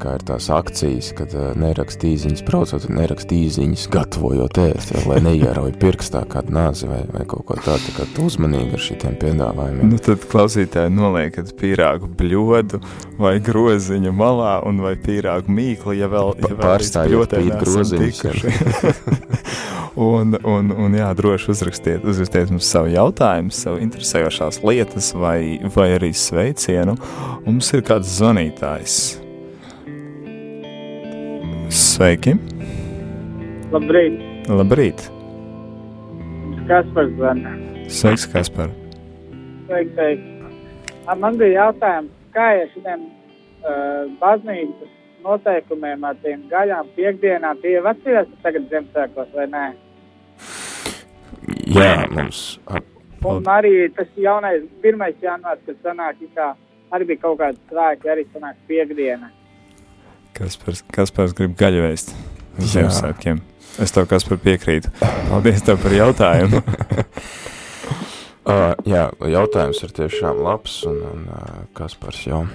[0.00, 5.76] kā ir tās akcijas, kad nerakst īziņas braucot, nerakst īziņas gatavojot ēst, ja, lai neierauj
[5.80, 9.92] pirkstā kādu nāzi vai, vai kaut ko tādu, tā kā tu uzmanīgi ar šitiem piedāvājumiem.
[9.92, 12.80] Nu tad klausītāji noliekat pīrāgu bļodu
[13.22, 18.24] vai groziņu malā un vai pīrāgu mīkli, ja vēl, ja vēl pārstājot pīt groziņus.
[20.08, 25.38] un, un, un jā, droši uzrakstiet, uzrakstiet mums savu jautājumu, savu interesējošās lietas vai,
[25.76, 26.98] vai arī sveicienu.
[27.46, 29.25] Mums ir kāds zvanītājs.
[31.72, 32.36] Sveiki!
[33.72, 34.20] Labrīt!
[34.46, 35.00] Labrīt!
[36.68, 37.54] Kaspars zvana.
[37.90, 38.70] Sveiks, Kaspar!
[39.66, 41.16] Sveiki, sveiki!
[41.18, 44.92] Man bija jautājums, kā ir šitiem uh, baznīcas
[45.26, 49.64] noteikumiem ar tiem gaļām piekdienā, tie ir atceries tagad Ziemassvētkos vai nē?
[51.74, 52.44] Jā, mums...
[53.26, 55.02] Un arī tas jaunais 1.
[55.22, 56.52] janvārs, kas sanāk, kā
[56.94, 59.32] arī bija kaut kāda svēki, arī sanāk piekdiena.
[60.36, 62.12] Kaspars, Kaspars grib gaļu vēst
[62.60, 63.42] Ziemassvētkiem.
[63.82, 64.92] Es tev, Kaspar, piekrītu.
[65.00, 66.62] Paldies tev par jautājumu.
[68.52, 69.06] uh, jā,
[69.36, 72.46] jautājums ir tiešām labs, un, un uh, Kaspars jau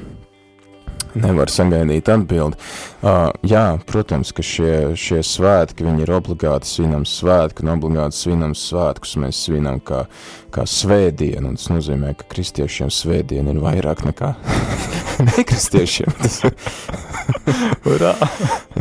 [1.15, 2.59] nevar sagaidīt atbildi.
[3.01, 9.17] Uh, jā, protams, ka šie, šie svētki, ir obligāti svinams svētki, un obligāti svinams svētkus
[9.21, 10.05] mēs svinam kā,
[10.53, 14.35] kā svētdienu, tas nozīmē, ka kristiešiem svētdiena ir vairāk nekā
[15.31, 16.13] nekristiešiem.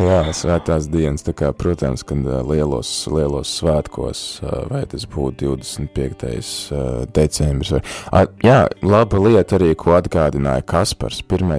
[0.01, 4.21] Jā, svētās dienas, tā kā, protams, kad lielos, lielos svētkos,
[4.71, 7.09] vai tas būtu 25.
[7.15, 11.57] decembris, vai, jā, laba lieta arī, ko atgādināja Kaspars, 1.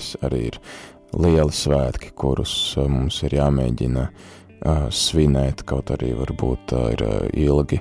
[0.00, 0.58] Janvārs arī ir
[1.12, 7.80] lieli svētki, kurus mums ir jāmēģina uh, svinēt, kaut arī varbūt uh, ir uh, ilgi,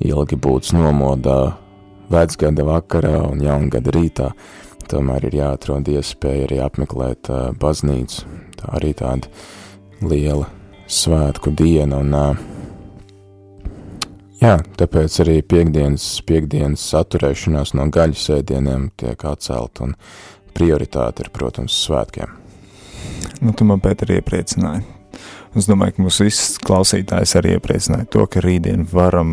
[0.00, 1.56] ilgi būts nomodā
[2.10, 4.32] vecgada vakarā un jaungada rītā.
[4.86, 8.26] Tomēr ir jāatrod iespēja arī apmeklēt uh, baznīcu.
[8.56, 9.26] Tā arī tāda
[10.02, 10.46] liela
[10.86, 12.36] svētku diena un uh,
[14.40, 19.96] jā, tāpēc arī piekdienas, piekdienas atturēšanās no gaļas ēdieniem tiek atcelt un
[20.56, 22.32] prioritāte ir, protams, svētkiem.
[23.44, 24.86] Nu, tu man, Pēter, iepriecināji.
[25.56, 29.30] Es domāju, ka mūsu visus klausītājs arī iepriecināja to, ka rītdien varam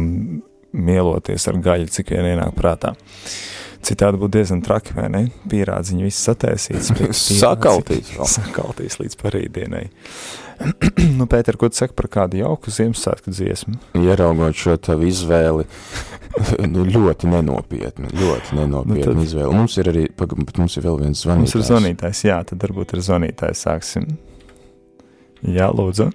[0.74, 2.94] mieloties ar gaļu, cik vien ienāk prātā.
[3.84, 5.24] Citādi būtu diezgan traki, vai ne?
[5.52, 6.94] Pierādziņi viss sataisīts.
[7.42, 8.14] Sakaltīs.
[8.32, 9.84] Sakaltīs līdz parītdienai.
[11.20, 13.76] nu, Pēter, ko tu saki par kādu jauku Ziemassvētku dziesmu?
[14.00, 15.66] Ieraugot šo tavu izvēli,
[16.74, 19.24] nu, ļoti nenopietni, ļoti nenopietni nu, tad...
[19.28, 19.52] izvēle.
[19.58, 21.56] Mums ir arī, bet mums ir vēl viens zvanītājs.
[21.56, 24.10] Mums ir zvanītājs, jā, tad varbūt ir zvanītājs sāksim.
[25.44, 26.10] Jā, lūdzu.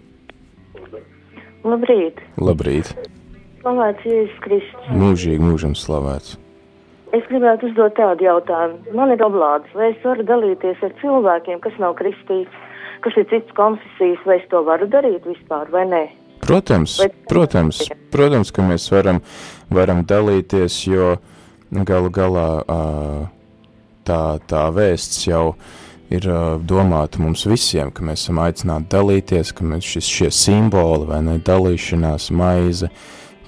[1.68, 2.20] Labrīt.
[2.41, 2.93] Labrīt.
[3.61, 4.93] Slavēts Jēzus Kristus.
[4.95, 6.39] Mūžīgi mūžam slavēts.
[7.16, 8.93] Es gribētu uzdot tādu jautājumu.
[8.97, 12.64] Man ir oblādes, vai es varu dalīties ar cilvēkiem, kas nav kristīts,
[13.05, 16.05] kas ir cits konfesijas, vai es to varu darīt vispār, vai nē?
[16.44, 17.09] Protams, vai...
[17.28, 17.82] protams,
[18.14, 19.20] protams, ka mēs varam,
[19.74, 21.16] varam dalīties, jo
[21.88, 22.49] galu galā
[24.09, 25.53] tā, tā vēsts jau
[26.09, 26.24] ir
[26.64, 31.36] domāta mums visiem, ka mēs esam aicināti dalīties, ka mēs šis, šie simboli vai ne
[31.44, 32.88] dalīšanās maize,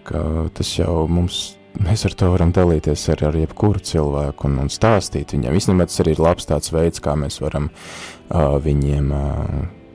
[0.05, 1.41] ka tas jau mums
[1.79, 5.57] mēs ar to varam dalīties ar, ar jebkuru cilvēku un, un stāstīt viņam.
[5.57, 7.71] Īstenībā tas arī ir labs tāds veids, kā mēs varam
[8.31, 9.11] viņiem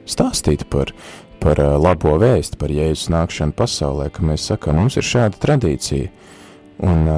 [0.09, 0.91] stāstīt par,
[1.43, 6.11] par labo vēstu, par Jēzus nākšanu pasaulē, ka mēs sakām, mums ir šāda tradīcija,
[6.85, 7.09] un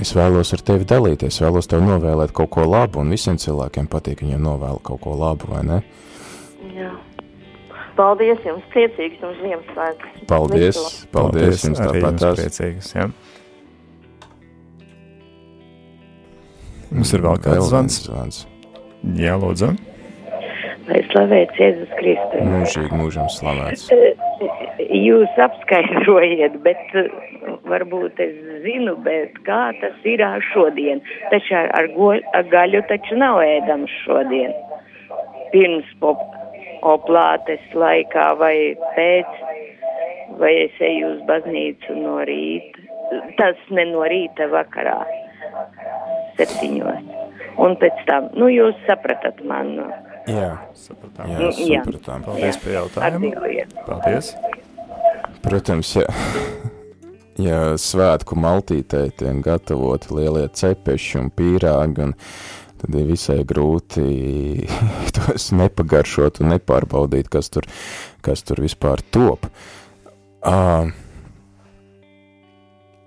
[0.00, 4.24] es vēlos ar tevi dalīties, vēlos tev novēlēt kaut ko labu, un visiem cilvēkiem patīk,
[4.24, 5.80] viņiem novēl kaut ko labu, vai ne?
[6.76, 6.92] Jā.
[7.98, 10.22] Paldies jums, priecīgs jums Ziemassvētkus.
[10.30, 12.38] Paldies, paldies, paldies jums tāpat tās.
[12.38, 13.08] Priecīgs, jā.
[13.08, 13.30] Ja.
[16.90, 18.00] Mums ir vēl kāds zvans.
[18.08, 18.40] zvans.
[19.16, 19.70] Jā, lūdzu.
[20.88, 22.46] Lai slavēts Jēzus Kristus.
[22.46, 23.86] Mūžīgi mūžam slavēts.
[24.90, 26.94] Jūs apskaidrojiet, bet
[27.68, 31.02] varbūt es zinu, bet kā tas ir šodien.
[31.32, 34.54] Taču ar, ar, goļ, ar gaļu taču nav ēdams šodien.
[35.52, 36.20] Pirms pop,
[36.86, 38.54] oplātes laikā vai
[38.96, 39.40] pēc,
[40.40, 42.86] vai es eju uz baznīcu no rīta.
[43.38, 45.00] Tas ne no rīta vakarā,
[46.38, 47.08] septiņos.
[47.60, 49.88] Un pēc tam, nu jūs sapratat manu.
[50.28, 51.30] Jā, Sapratām.
[51.32, 51.80] jā, Jā.
[51.84, 52.24] sapratām.
[52.26, 53.30] Paldies par jautājumu.
[53.86, 54.32] Paldies.
[55.40, 56.06] Protams, ja,
[57.40, 62.14] ja svētku maltītē tiek gatavoti lielie cepeši un pīrāgi, un
[62.80, 64.04] tad ir visai grūti
[65.16, 67.64] tos nepagaršot un nepārbaudīt, kas tur,
[68.24, 69.48] kas tur vispār top.
[70.40, 70.88] Uh,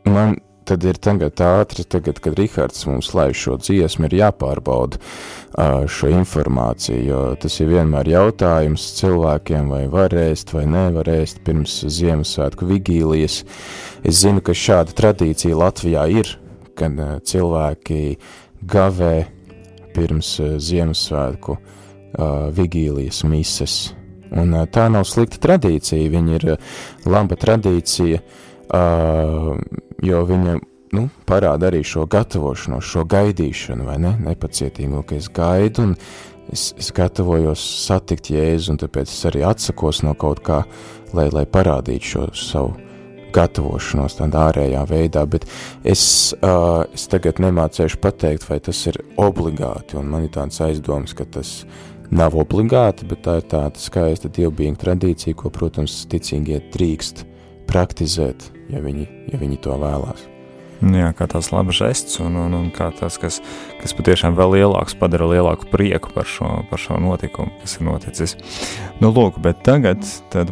[0.09, 5.83] man tad ir tagad ātri, tagad, kad Rihards mums laiž šo dziesmu, ir jāpārbauda uh,
[5.89, 11.81] šo informāciju, jo tas ir vienmēr jautājums cilvēkiem, vai var ēst vai nevar ēst pirms
[11.97, 13.41] Ziemassvētku vigīlijas.
[14.03, 16.35] Es zinu, ka šāda tradīcija Latvijā ir,
[16.79, 18.01] kad uh, cilvēki
[18.63, 19.15] gavē
[19.95, 21.59] pirms uh, Ziemassvētku
[22.53, 23.75] vigīlijas mises.
[24.37, 26.43] Un tā nav slikta tradīcija, viņa ir
[27.09, 30.59] laba tradīcija, uh, jo viņa
[30.93, 34.13] nu, parāda arī šo gatavošanos, šo gaidīšanu, vai ne?
[34.27, 35.95] Nepacietību, ka es gaidu un
[36.53, 40.63] es, es gatavojos satikt Jēzu, un tāpēc es arī atsakos no kaut kā,
[41.17, 42.73] lai, lai parādītu šo savu
[43.33, 45.47] gatavošanos tādā ārējā veidā, bet
[45.89, 46.03] es,
[46.45, 51.25] uh, es tagad nemācēšu pateikt, vai tas ir obligāti, un man ir tāds aizdoms, ka
[51.25, 51.63] tas
[52.13, 57.25] nav obligāti, bet tā ir tāda skaista dievbijīga tradīcija, ko, protams, ticīgie drīkst
[57.73, 60.29] praktizēt, ja viņi, ja viņi to vēlās.
[60.83, 63.37] Jā, kā tās labas žests, un, un, un kā tas, kas,
[63.79, 68.35] kas patiešām vēl lielāks, padara lielāku prieku par šo, par šo notikumu, kas ir noticis.
[68.99, 70.03] Nu, lūk, bet tagad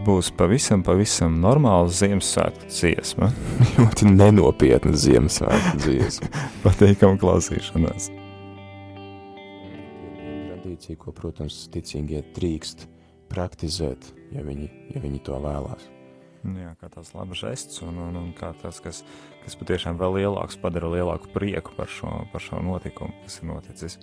[0.07, 3.31] būs pavisam, pavisam normāla Ziemassvētku dziesma,
[3.75, 6.31] Ļoti nenopietna Ziemassvētku dziesma.
[6.65, 8.07] patīkama klausīšanās.
[10.21, 12.87] Tradīcija, ko, protams, ticīgie drīkst
[13.33, 15.91] praktizēt, ja viņi, ja viņi to vēlās.
[16.41, 19.03] Jā, kā tās labas žests, un, un, un kā tas, kas,
[19.43, 23.99] kas patiešām vēl lielāks, padara lielāku prieku par šo, par šo notikumu, kas ir noticis.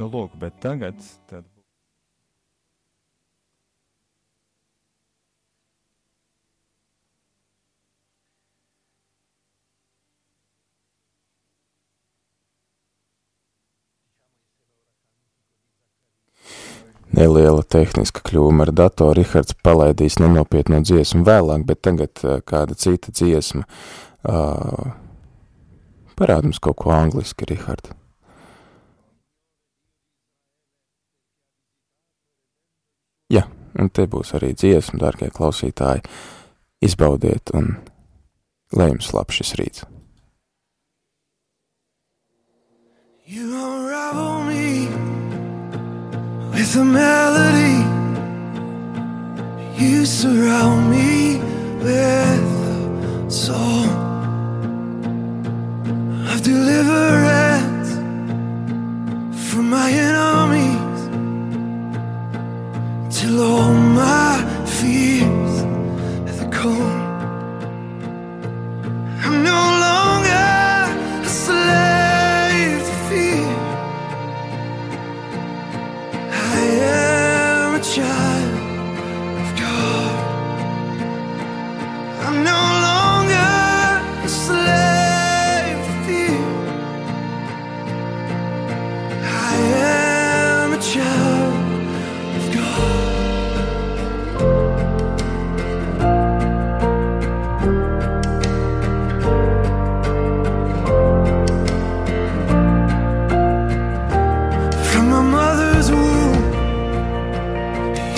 [0.00, 0.96] Nu, lūk, bet tagad
[17.16, 19.16] Neliela tehniska kļūme ar datoru.
[19.16, 23.64] Rihards palaidīs nenopietnu dziesmu vēlāk, bet tagad kāda cita dziesma.
[24.26, 24.92] Uh,
[26.18, 27.92] parāda mums kaut ko angliski, Rihard.
[33.32, 33.46] Jā,
[33.80, 36.04] un te būs arī dziesma, dārgie klausītāji.
[36.84, 37.78] Izbaudiet un
[38.76, 39.86] lai jums labs šis rīts.
[43.26, 44.35] You unravel
[46.66, 47.78] with a melody.
[49.80, 51.38] You surround me
[51.84, 53.88] with song
[56.32, 57.90] of deliverance
[59.48, 61.00] from my enemies
[63.16, 64.34] till all my
[64.78, 65.54] fears
[66.40, 67.02] are gone.
[69.24, 69.75] I'm no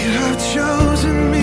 [0.09, 1.38] You have chosen me.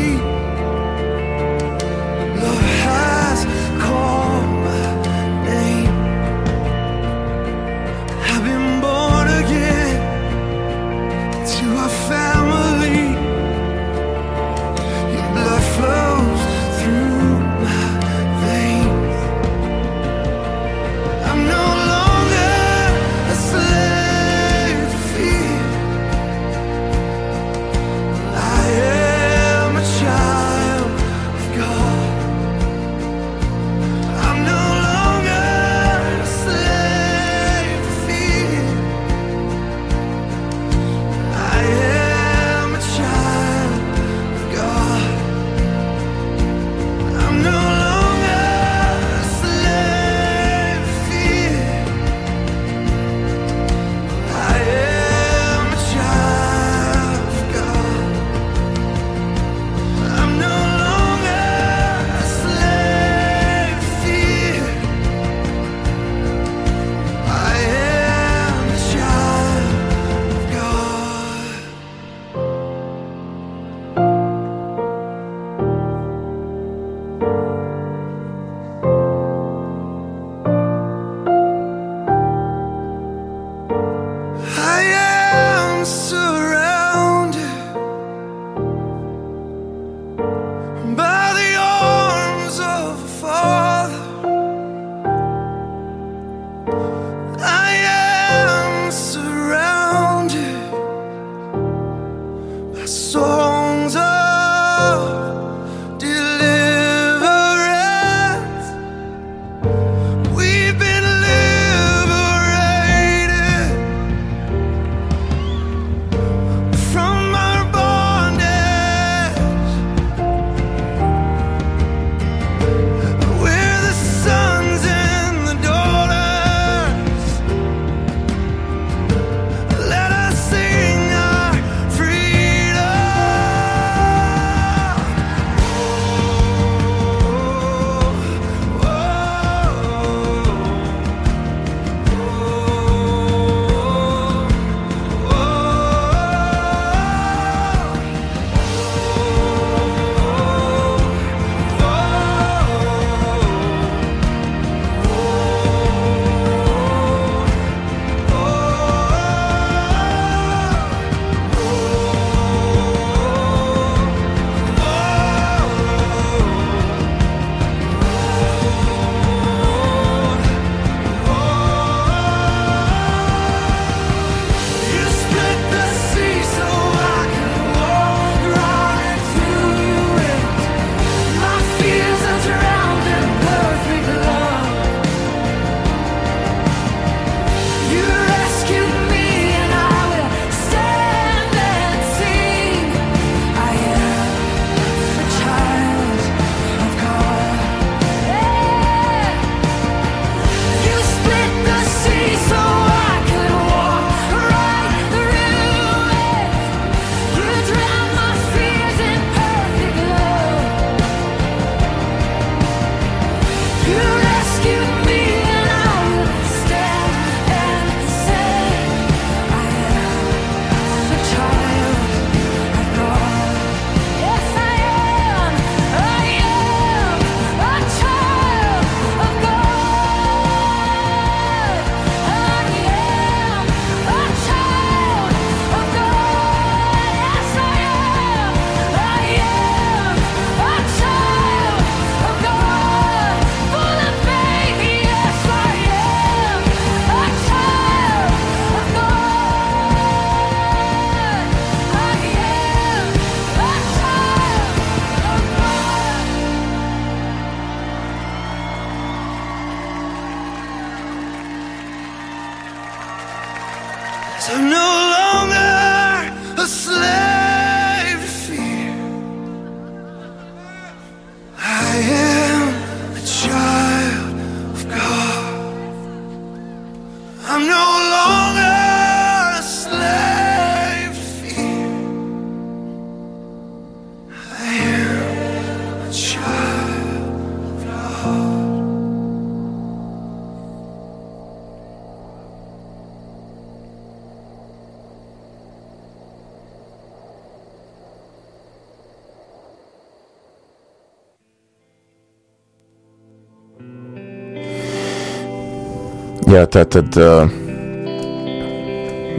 [306.71, 307.17] Tā tad,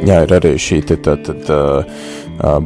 [0.07, 2.01] jā, ir arī šī te tā tad uh,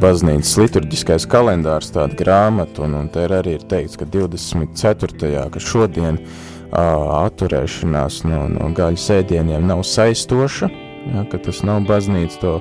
[0.00, 5.44] baznīcas liturģiskais kalendārs, tāda grāmata, un, un te arī ir teikts, ka 24.
[5.52, 6.72] ka šodien uh,
[7.20, 10.70] atturēšanās no, no gaļas ēdieniem nav saistoša,
[11.14, 12.56] jā, ka tas nav baznīca to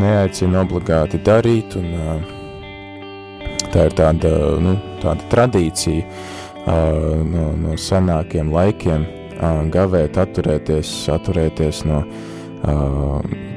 [0.00, 2.32] neaicina obligāti darīt, un uh,
[3.74, 4.32] tā ir tāda,
[4.62, 9.06] nu, tāda tradīcija uh, no, no senākiem laikiem,
[9.74, 12.02] gavēt, atturēties, atturēties no,
[12.64, 12.76] ā,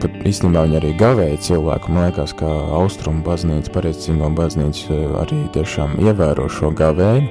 [0.01, 5.97] pat īstenībā viņi arī gavēja cilvēku, man liekas, ka austrumu baznīca, pareizcīgo baznīca arī tiešām
[6.03, 7.29] ievēro šo gavēju,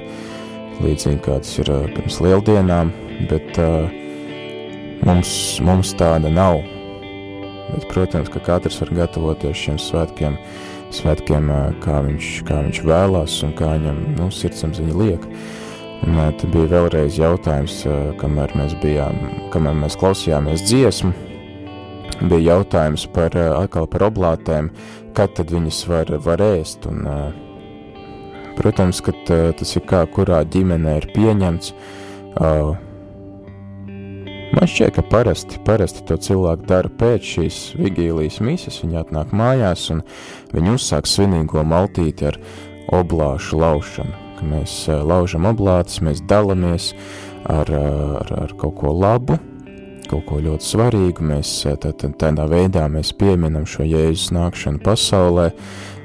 [0.83, 2.93] līdzīgi kā tas ir pirms lieldienām,
[3.29, 3.69] bet ā,
[5.05, 5.31] mums,
[5.63, 6.61] mums tāda nav.
[7.67, 10.37] Bet, protams, ka katrs var gatavoties šiem svētkiem,
[10.95, 11.49] svētkiem
[11.83, 15.25] kā viņš, kā viņš vēlās un kā viņam, nu, sirdsapziņa liek.
[16.05, 17.79] Un te bija vēlreiz jautājums,
[18.21, 19.17] kamēr mēs bijām,
[19.53, 21.11] kamēr mēs klausījāmies dziesmu,
[22.29, 24.69] bija jautājums par, atkal par oblātēm,
[25.17, 27.07] kad tad viņas var, var ēst, un,
[28.59, 31.73] protams, ka tas ir kā kurā ģimenē ir pieņemts,
[34.57, 38.79] Man šķiet, ka parasti, parasti to cilvēku dara pēc šīs vigīlijas mises.
[38.83, 40.05] Viņi atnāk mājās un
[40.53, 42.39] viņi uzsāk svinīgo maltīti ar
[42.95, 44.26] oblāšu laušanu.
[44.37, 44.73] Ka mēs
[45.09, 46.91] laužam oblātus, mēs dalāmies
[47.49, 49.39] ar, ar, ar kaut ko labu,
[50.11, 51.25] kaut ko ļoti svarīgu.
[51.31, 55.49] Mēs tā, tā, tādā veidā mēs pieminam šo Jēzus nākšanu pasaulē,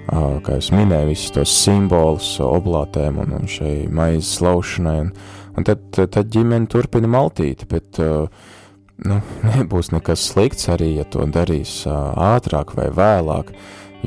[0.09, 5.13] kā jūs minēju, visus tos simbolus oblātēm un, un šai maizes laušanai, un,
[5.57, 9.21] un tad, tad ģimene turpina maltīt, bet nu,
[9.53, 13.55] nebūs nekas slikts arī, ja to darīs ātrāk vai vēlāk,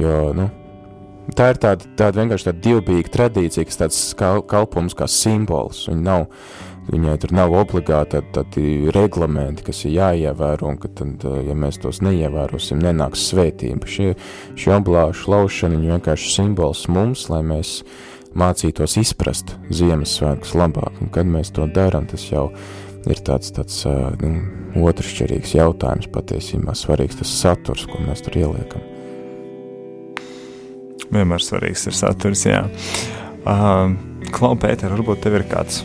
[0.02, 0.50] jo, nu,
[1.34, 6.06] tā ir tāda, tāda vienkārši tāda divbīga tradīcija, kas tāds kal, kalpums kā simbols, viņi
[6.06, 6.28] nav,
[6.92, 11.82] viņai tur nav obligāti tādi, tādi reglamenti, kas ir jāievēro, un ka tad, ja mēs
[11.82, 13.90] tos neievērosim, nenāks svētība.
[13.90, 14.14] Šie,
[14.60, 17.80] šie oblāšu laušana ir vienkārši simbols mums, lai mēs
[18.36, 22.50] mācītos izprast Ziemassvētkus labāk, un kad mēs to darām, tas jau
[23.10, 23.84] ir tāds, tāds
[24.22, 24.34] nu,
[24.86, 28.95] otršķirīgs jautājums patiesībā, svarīgs tas saturs, ko mēs tur ieliekam.
[31.14, 32.64] Vienmēr svarīgs ir saturs, jā.
[33.45, 33.93] Uh,
[34.34, 35.84] Klau, Pēter, varbūt tev ir kāds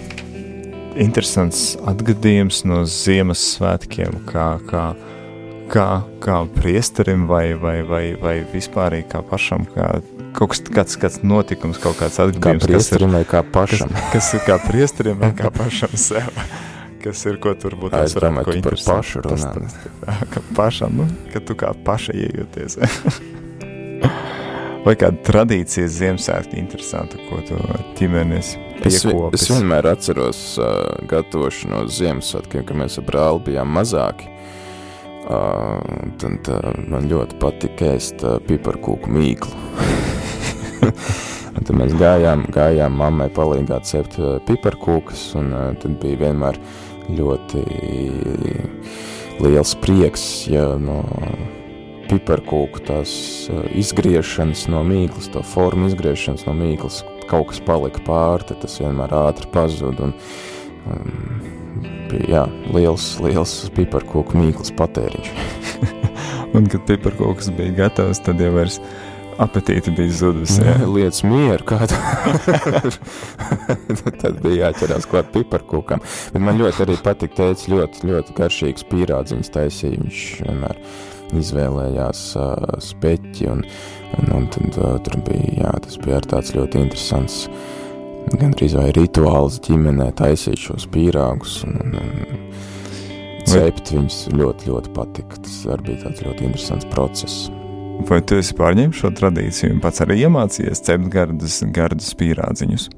[1.00, 4.84] interesants atgadījums no Ziemassvētkiem, kā, kā,
[5.70, 5.88] kā,
[6.24, 9.92] kā priesterim vai, vai, vai, vai vispār kā pašam, kā
[10.36, 13.92] kaut kas kāds, kāds notikums, kaut kāds Kā atgadījums, priesterim vai kā pašam?
[13.92, 16.42] kas, kas ir kā priesterim vai kā pašam sev.
[17.00, 19.54] Kas ir, ko tur būtu domāju, tu par pašu runā.
[20.34, 22.76] Ka pašam, nu, ka tu kā paša iejūties.
[24.80, 27.58] Vai kāda tradīcija Ziemassvētku interesanta, ko tu
[27.98, 29.42] ģimenes Es, piekopis?
[29.42, 34.30] es vienmēr atceros uh, gatavošanos Ziemassvētkiem, kad mēs ar brāli bijām mazāki.
[35.30, 35.76] Uh,
[36.22, 39.52] tad uh, man ļoti patika ēst uh, piparkūku mīklu.
[41.60, 46.56] tad mēs gājām, gājām mammai palīgāt cept uh, piparkūkas, un uh, tad bija vienmēr
[47.20, 47.66] ļoti
[49.44, 51.02] liels prieks, ja no
[52.10, 53.12] piparkūku tās
[53.52, 59.14] uh, izgriešanas no mīklas, to formu izgriešanas no mīklas, kaut kas palika pāri, tas vienmēr
[59.22, 60.16] ātri pazud, un,
[60.90, 61.48] un
[62.10, 62.44] bija, jā,
[62.74, 65.32] liels, liels piparkūku mīklas patēriņš.
[66.50, 68.80] Un, kad piparkūks bija gatavs, tad jau vairs
[69.40, 70.58] apetīte bija zudusi.
[70.64, 70.74] jā.
[70.94, 71.94] Lietas mieru, kādu.
[74.20, 76.02] Tad bija jāķerās klāt piparkūkām.
[76.34, 80.02] Bet man ļoti arī patika teica, ļoti, ļoti garšīgs pīrādziņas taisīja.
[80.02, 80.82] Viņš vienmēr
[81.38, 83.62] izvēlējās uh, speķi un,
[84.18, 87.44] un, un tad uh, tur bija, jā, tas bija tāds ļoti interesants
[88.40, 92.44] gan drīz vai rituāls ģimenē taisīt šos pīrāgus un, un, un
[93.48, 95.40] cept viņus ļoti, ļoti patika.
[95.40, 97.48] Tas arī bija tāds ļoti interesants process.
[98.08, 102.88] Vai tu esi pārņēmis šo tradīciju un pats arī iemācījies cept gardus, gardus pīrādziņus?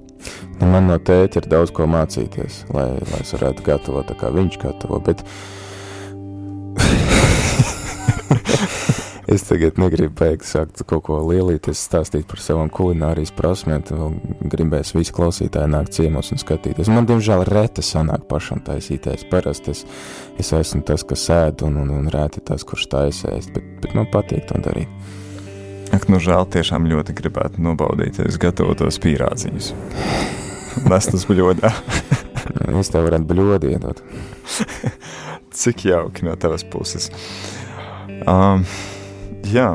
[0.60, 4.30] Nu, man no tēta ir daudz ko mācīties, lai, lai es varētu gatavot tā, kā
[4.34, 5.00] viņš gatavo.
[5.02, 5.24] Bet
[9.34, 13.84] es tagad negribu beigt sākt kaut ko lielīties, stāstīt par savām kulinārijas prasmēm.
[14.52, 16.90] Gribēs visi klausītāji nākt ciemos un skatīties.
[16.92, 19.26] Man, diemžēl, reti sanāk pašam taisīties.
[19.30, 19.84] Parasti es,
[20.40, 23.50] es esmu tas, kas ēd, un, un, un reti tas, kurš taisēs.
[23.54, 24.90] Bet, bet man patīk to darīt.
[25.92, 29.72] Ak, nu žēl, tiešām ļoti gribētu nobaudīt, ja es gatavotos pīrādziņus.
[30.88, 31.72] Nest uz bļodā.
[32.82, 34.00] Es tev varētu bļodi iedot.
[35.54, 37.06] Cik jauki no tavas puses.
[38.26, 38.64] Um,
[39.50, 39.68] jā,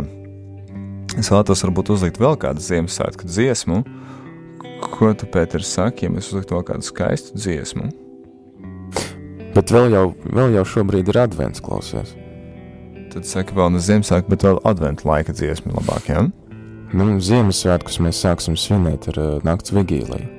[1.18, 3.82] es vēlētos varbūt uzlikt vēl kādu Ziemassvētku dziesmu.
[4.84, 7.90] Ko tu, Pēters, saki, ja mēs uzliktu vēl kādu skaistu dziesmu?
[9.58, 12.14] Bet vēl jau, vēl jau šobrīd ir advents klausies.
[13.14, 16.28] Tad saka, vēl ne Ziemassvētku, bet vēl adventu laika dziesmu labāk, jā?
[16.94, 20.30] Nu, Ziemassvētkus mēs sāksim svinēt ar uh, nakts vigīliju.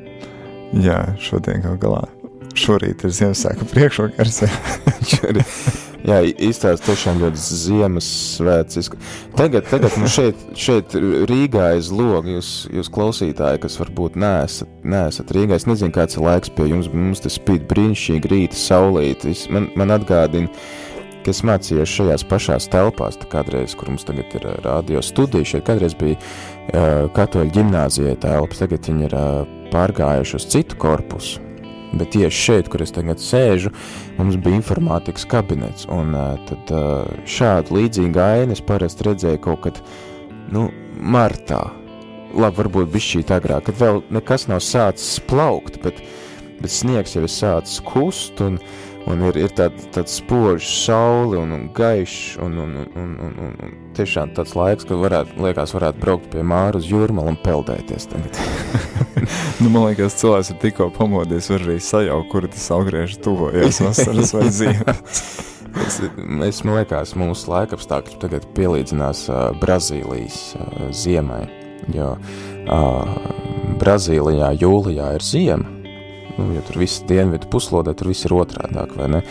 [0.85, 2.07] Jā, šodien kaut galā.
[2.59, 4.43] Šorīt ir Ziemassvētku priekšvakars.
[6.09, 8.88] Jā, īstās tiešām ļoti Ziemassvēts.
[9.36, 10.94] Tagad, tagad nu šeit, šeit
[11.28, 15.59] Rīgā aiz loga jūs, jūs klausītāji, kas varbūt neesat, neesat Rīgā.
[15.59, 19.26] Es nezinu, kāds ir laiks pie jums, bet mums tas spīd brīnišķīgi rīta saulīt.
[19.28, 20.48] Viss Man, man atgādina,
[21.24, 25.66] ka es mācījos šajās pašās telpās, kādreiz, kur mums tagad ir ā, radio studija, šeit
[25.68, 29.44] kādreiz bija uh, katoļu ģimnāzijai telpas, tagad viņi ir uh,
[29.74, 31.47] pārgājuši uz citu korpusu.
[31.93, 33.72] Bet tieši šeit, kur es tagad sēžu,
[34.18, 35.86] mums bija informātikas kabinets.
[35.93, 36.12] Un
[36.51, 36.72] tad
[37.28, 39.80] šādu līdzīgu ainu es parasti redzēju kaut kad,
[40.53, 40.68] nu,
[41.01, 41.62] martā.
[42.36, 46.03] Labi, varbūt bišķīt agrāk, kad vēl nekas nav sācis plaukt, bet,
[46.61, 48.59] bet sniegs jau ir sācis kust un,
[49.09, 53.57] un ir, ir tād, tāds spožs sauli un, un gaišs un, un, un, un, un,
[53.64, 58.09] un tiešām tāds laiks, kad varētu, liekas, varētu braukt pie māra uz jūrmalu un peldēties
[58.12, 58.38] tagad.
[59.62, 64.34] nu, man liekas, cilvēks ir tikko pamodies, var arī sajaukt, kur tas augrieži tuvojas vasaras
[64.36, 65.22] vai ziemas.
[65.78, 71.42] Es, es man liekas, mūsu laikapstākļi tagad pielīdzinās uh, Brazīlijas uh, ziemai,
[71.94, 73.12] jo uh,
[73.78, 75.68] Brazīlijā jūlijā ir ziema,
[76.38, 79.22] nu, jo tur viss dienvidu puslodē, tur viss ir otrādāk, vai ne?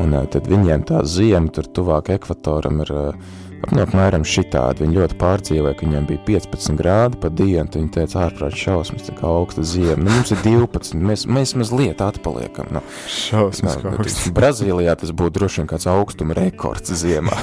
[0.00, 3.32] Un uh, tad viņiem tā ziema tur tuvāk ekvatoram ir uh,
[3.70, 4.82] Nu, apmēram šitādi.
[4.82, 7.68] Viņi ļoti pārdzīvoja, ka viņiem bija 15 grādi pa dienu.
[7.70, 10.00] Viņi teica, ārprāt šausmas, cik augsta ziema.
[10.02, 12.72] Nu, mums ir 12, mēs, mēs mazliet atpaliekam.
[12.74, 17.38] Nu, Šausmas, Nav, kā tas- Brazīlijā tas būtu droši vien kāds augstuma rekords ziemā.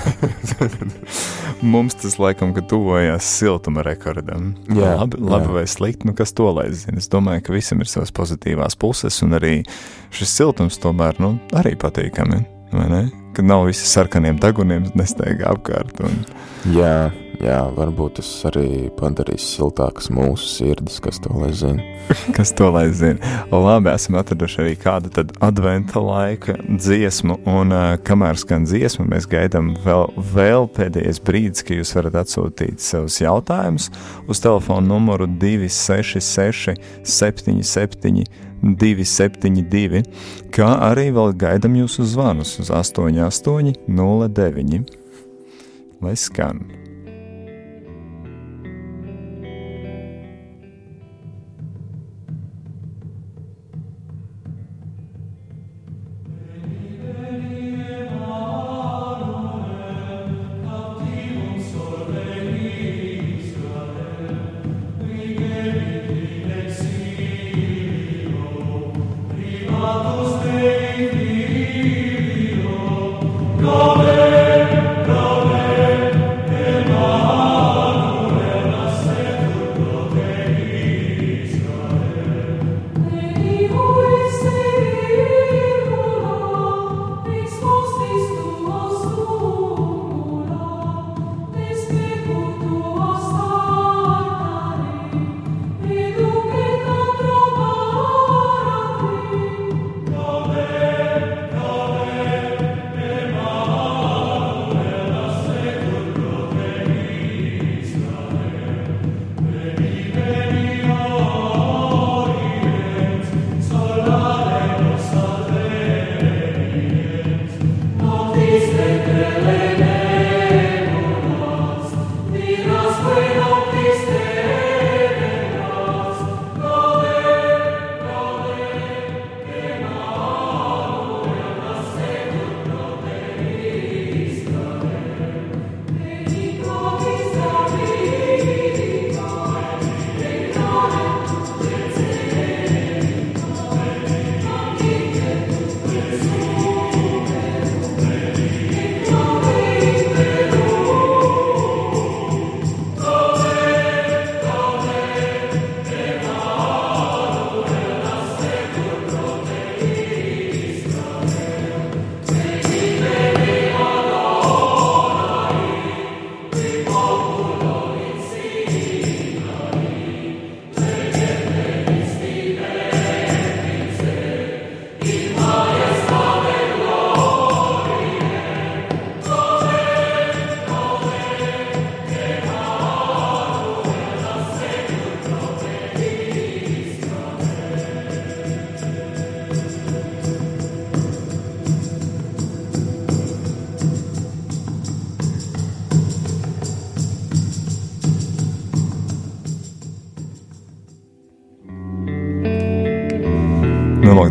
[1.74, 4.54] Mums tas laikam, ka tuvojās siltuma rekordam.
[4.72, 5.56] Jā, labi, labi jā.
[5.58, 7.00] vai slikti, nu kas to lai zina.
[7.00, 9.58] Es domāju, ka visam ir savas pozitīvās puses, un arī
[10.16, 12.59] šis siltums tomēr nu, arī patīkami.
[13.34, 16.02] Kad nav visi sarkaniem daguniem, nesteigā apkārt.
[16.04, 16.22] Un...
[16.76, 17.10] jā,
[17.40, 21.86] jā, varbūt tas arī padarīs siltākas mūsu sirdis, kas to lai zina.
[22.36, 23.22] Kas to lai zina?
[23.54, 29.30] Labi, esam atraduši arī kādu tādu adventa laika dziesmu, un uh, kamēr skan dziesma, mēs
[29.30, 33.92] gaidām vēl, vēl pēdējais brīdis, kad jūs varat atsūtīt savus jautājumus
[34.26, 40.04] uz telefona numuru 266 77 272,
[40.56, 44.84] kā arī vēl gaidām jūsu zvanus uz 88 09.
[46.00, 46.79] Lai skan!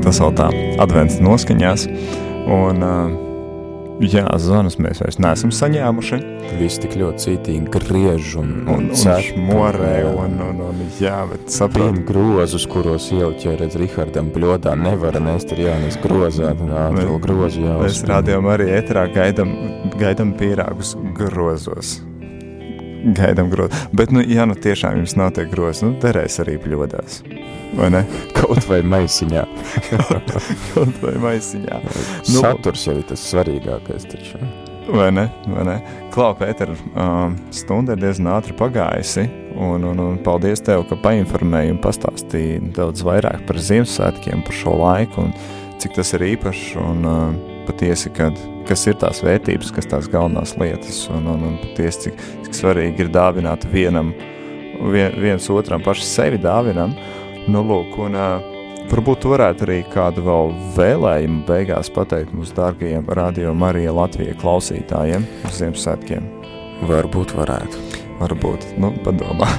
[0.08, 0.50] Tas vēl tā
[0.80, 1.84] advents noskaņās.
[2.48, 2.84] Un,
[4.00, 6.18] jā, zvanus mēs vairs neesam saņēmuši.
[6.58, 11.52] Viss tik ļoti cītīgi griež un, Un, un cep, morē, un, un, un, jā, bet
[11.52, 17.08] saprot, Pien grozus, kuros ielikt, ja redz Rihardam bļodā, nevar nest ir jānes grozā, ātri
[17.24, 18.14] grozu mēs jāuzpina.
[18.14, 19.56] rādījām arī ēterā gaidam,
[20.00, 21.98] gaidam pīrāgus grozos.
[23.14, 23.74] Gaidam grozu.
[23.92, 27.20] Bet, nu, ja nu tiešām jums nav tie grozi, nu, derēs arī bļodās.
[27.78, 28.04] Vai ne?
[28.36, 29.44] Kaut vai maisiņā.
[30.72, 31.82] Kaut vai maisiņā.
[31.84, 34.40] Nu, Saturs jau ir tas svarīgākais taču.
[34.88, 35.26] Vai ne?
[35.52, 35.76] Vai ne?
[36.14, 39.26] Klau, Pēter, um, stunda ir diezgan ātri pagājusi,
[39.60, 44.78] un, un, un paldies tev, ka painformēji un pastāstīji daudz vairāk par Ziemassvētkiem, par šo
[44.80, 47.36] laiku, un cik tas ir īpašs, un uh,
[47.68, 52.20] patiesi, kad, kas ir tās vērtības, kas tās galvenās lietas, un, un, un patiesi, cik,
[52.46, 54.12] cik svarīgi ir dāvināt vienam,
[54.92, 56.94] vien, viens otram paši sevi dāvinam,
[57.48, 58.20] nu lūk, un
[58.88, 65.26] Varbūt tu varētu arī kādu vēl vēlējumu beigās pateikt mūsu dārgajiem radio Marija Latvija klausītājiem
[65.44, 66.24] uz Ziemassvētkiem.
[66.88, 67.82] Varbūt varētu.
[68.16, 69.44] Varbūt, nu, padomā.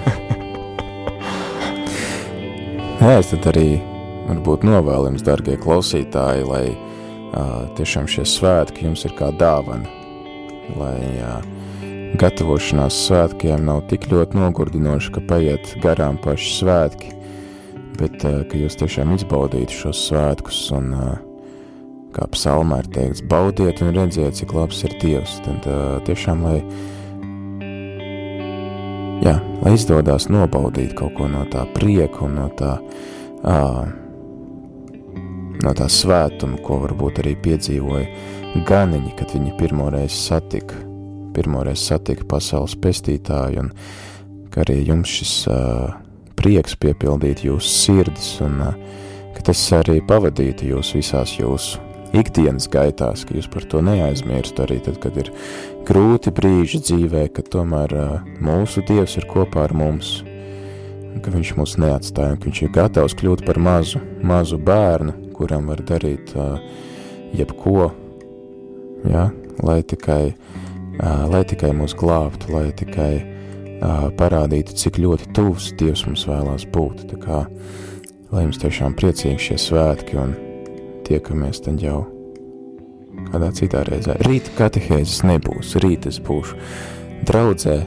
[3.04, 3.78] Jā, es tad arī
[4.32, 6.74] varbūt novēlu jums, dargie klausītāji, lai
[7.78, 9.88] tiešām šie svētki jums ir kā dāvana,
[10.80, 10.98] lai
[12.20, 17.16] gatavošanās svētkiem nav tik ļoti nogurdinoša, ka paiet garām paši svētki,
[18.00, 20.94] bet ka jūs tiešām izbaudītu šos svētkus un,
[22.16, 25.38] kā psalmā ir teikts, baudiet un redziet, cik labs ir Dievs.
[25.46, 25.68] Tad
[26.08, 26.58] tiešām, lai,
[29.26, 32.78] jā, lai izdodās nobaudīt kaut ko no tā prieka un no tā,
[33.44, 33.84] uh,
[35.64, 40.78] no tā svētuma, ko varbūt arī piedzīvoja ganiņi, kad viņi pirmoreiz satika,
[41.36, 43.74] pirmoreiz satika pasaules pestītāju un
[44.54, 45.92] ka arī jums šis uh,
[46.40, 48.80] prieks piepildīt jūsu sirdis un uh,
[49.36, 51.84] ka tas arī pavadītu jūs visās jūsu
[52.18, 55.30] ikdienas gaitās, ka jūs par to neaizmirst arī tad, kad ir
[55.86, 60.20] grūti brīži dzīvē, ka tomēr uh, mūsu Dievs ir kopā ar mums,
[61.22, 65.82] ka viņš mūs neatstāja, ka viņš ir gatavs kļūt par mazu, mazu bērnu, kuram var
[65.88, 66.60] darīt uh,
[67.36, 67.90] jebko,
[69.08, 69.30] ja,
[69.64, 70.34] lai tikai,
[71.00, 76.68] uh, lai tikai mūs glābtu, lai tikai uh, parādītu, cik ļoti tuvs Dievs mums vēlās
[76.74, 77.42] būt, tā kā,
[78.34, 80.36] lai jums tiešām priecīgi šie svētki, un
[81.08, 82.04] tiekamies tad jau
[83.32, 84.20] kādā citā reizē.
[84.28, 86.60] Rīt katehēzes nebūs, rīt es būšu
[87.30, 87.80] draudzē,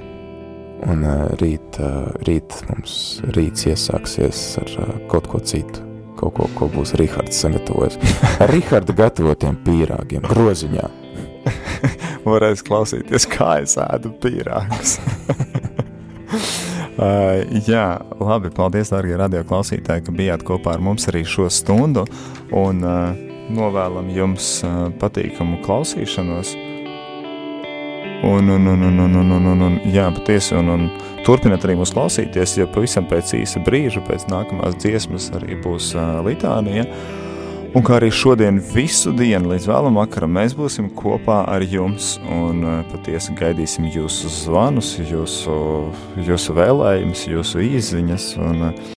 [0.90, 1.06] un
[1.40, 1.78] rīt,
[2.26, 2.98] rīt mums
[3.36, 4.76] rīts iesāksies ar
[5.12, 5.91] kaut ko citu.
[6.22, 7.98] Kaut ko, ko būs Rihards sagatavojis.
[8.38, 10.86] Ar Riharda gatavotiem pīrāgiem, groziņā.
[12.28, 15.00] Varēs klausīties, kā es ēdu pīrāgus.
[16.92, 17.86] Uh, jā,
[18.20, 22.04] labi, paldies, darbie radioklausītāji, ka bijāt kopā ar mums arī šo stundu.
[22.52, 23.16] Un uh,
[23.52, 26.52] novēlam jums uh, patīkamu klausīšanos.
[28.22, 30.84] Un, un, un, un, un, un, un, un, un jā, patiesi, un, un
[31.26, 36.20] turpiniet arī mūs klausīties, jo pavisam pēc īsa brīža, pēc nākamās dziesmas arī būs uh,
[36.22, 36.86] litānija.
[37.72, 42.60] Un kā arī šodien visu dienu līdz vēlam vakaram mēs būsim kopā ar jums un
[42.90, 45.54] patiesi gaidīsim jūsu zvanus, jūsu,
[46.20, 48.66] jūsu vēlējumus, jūsu īziņas un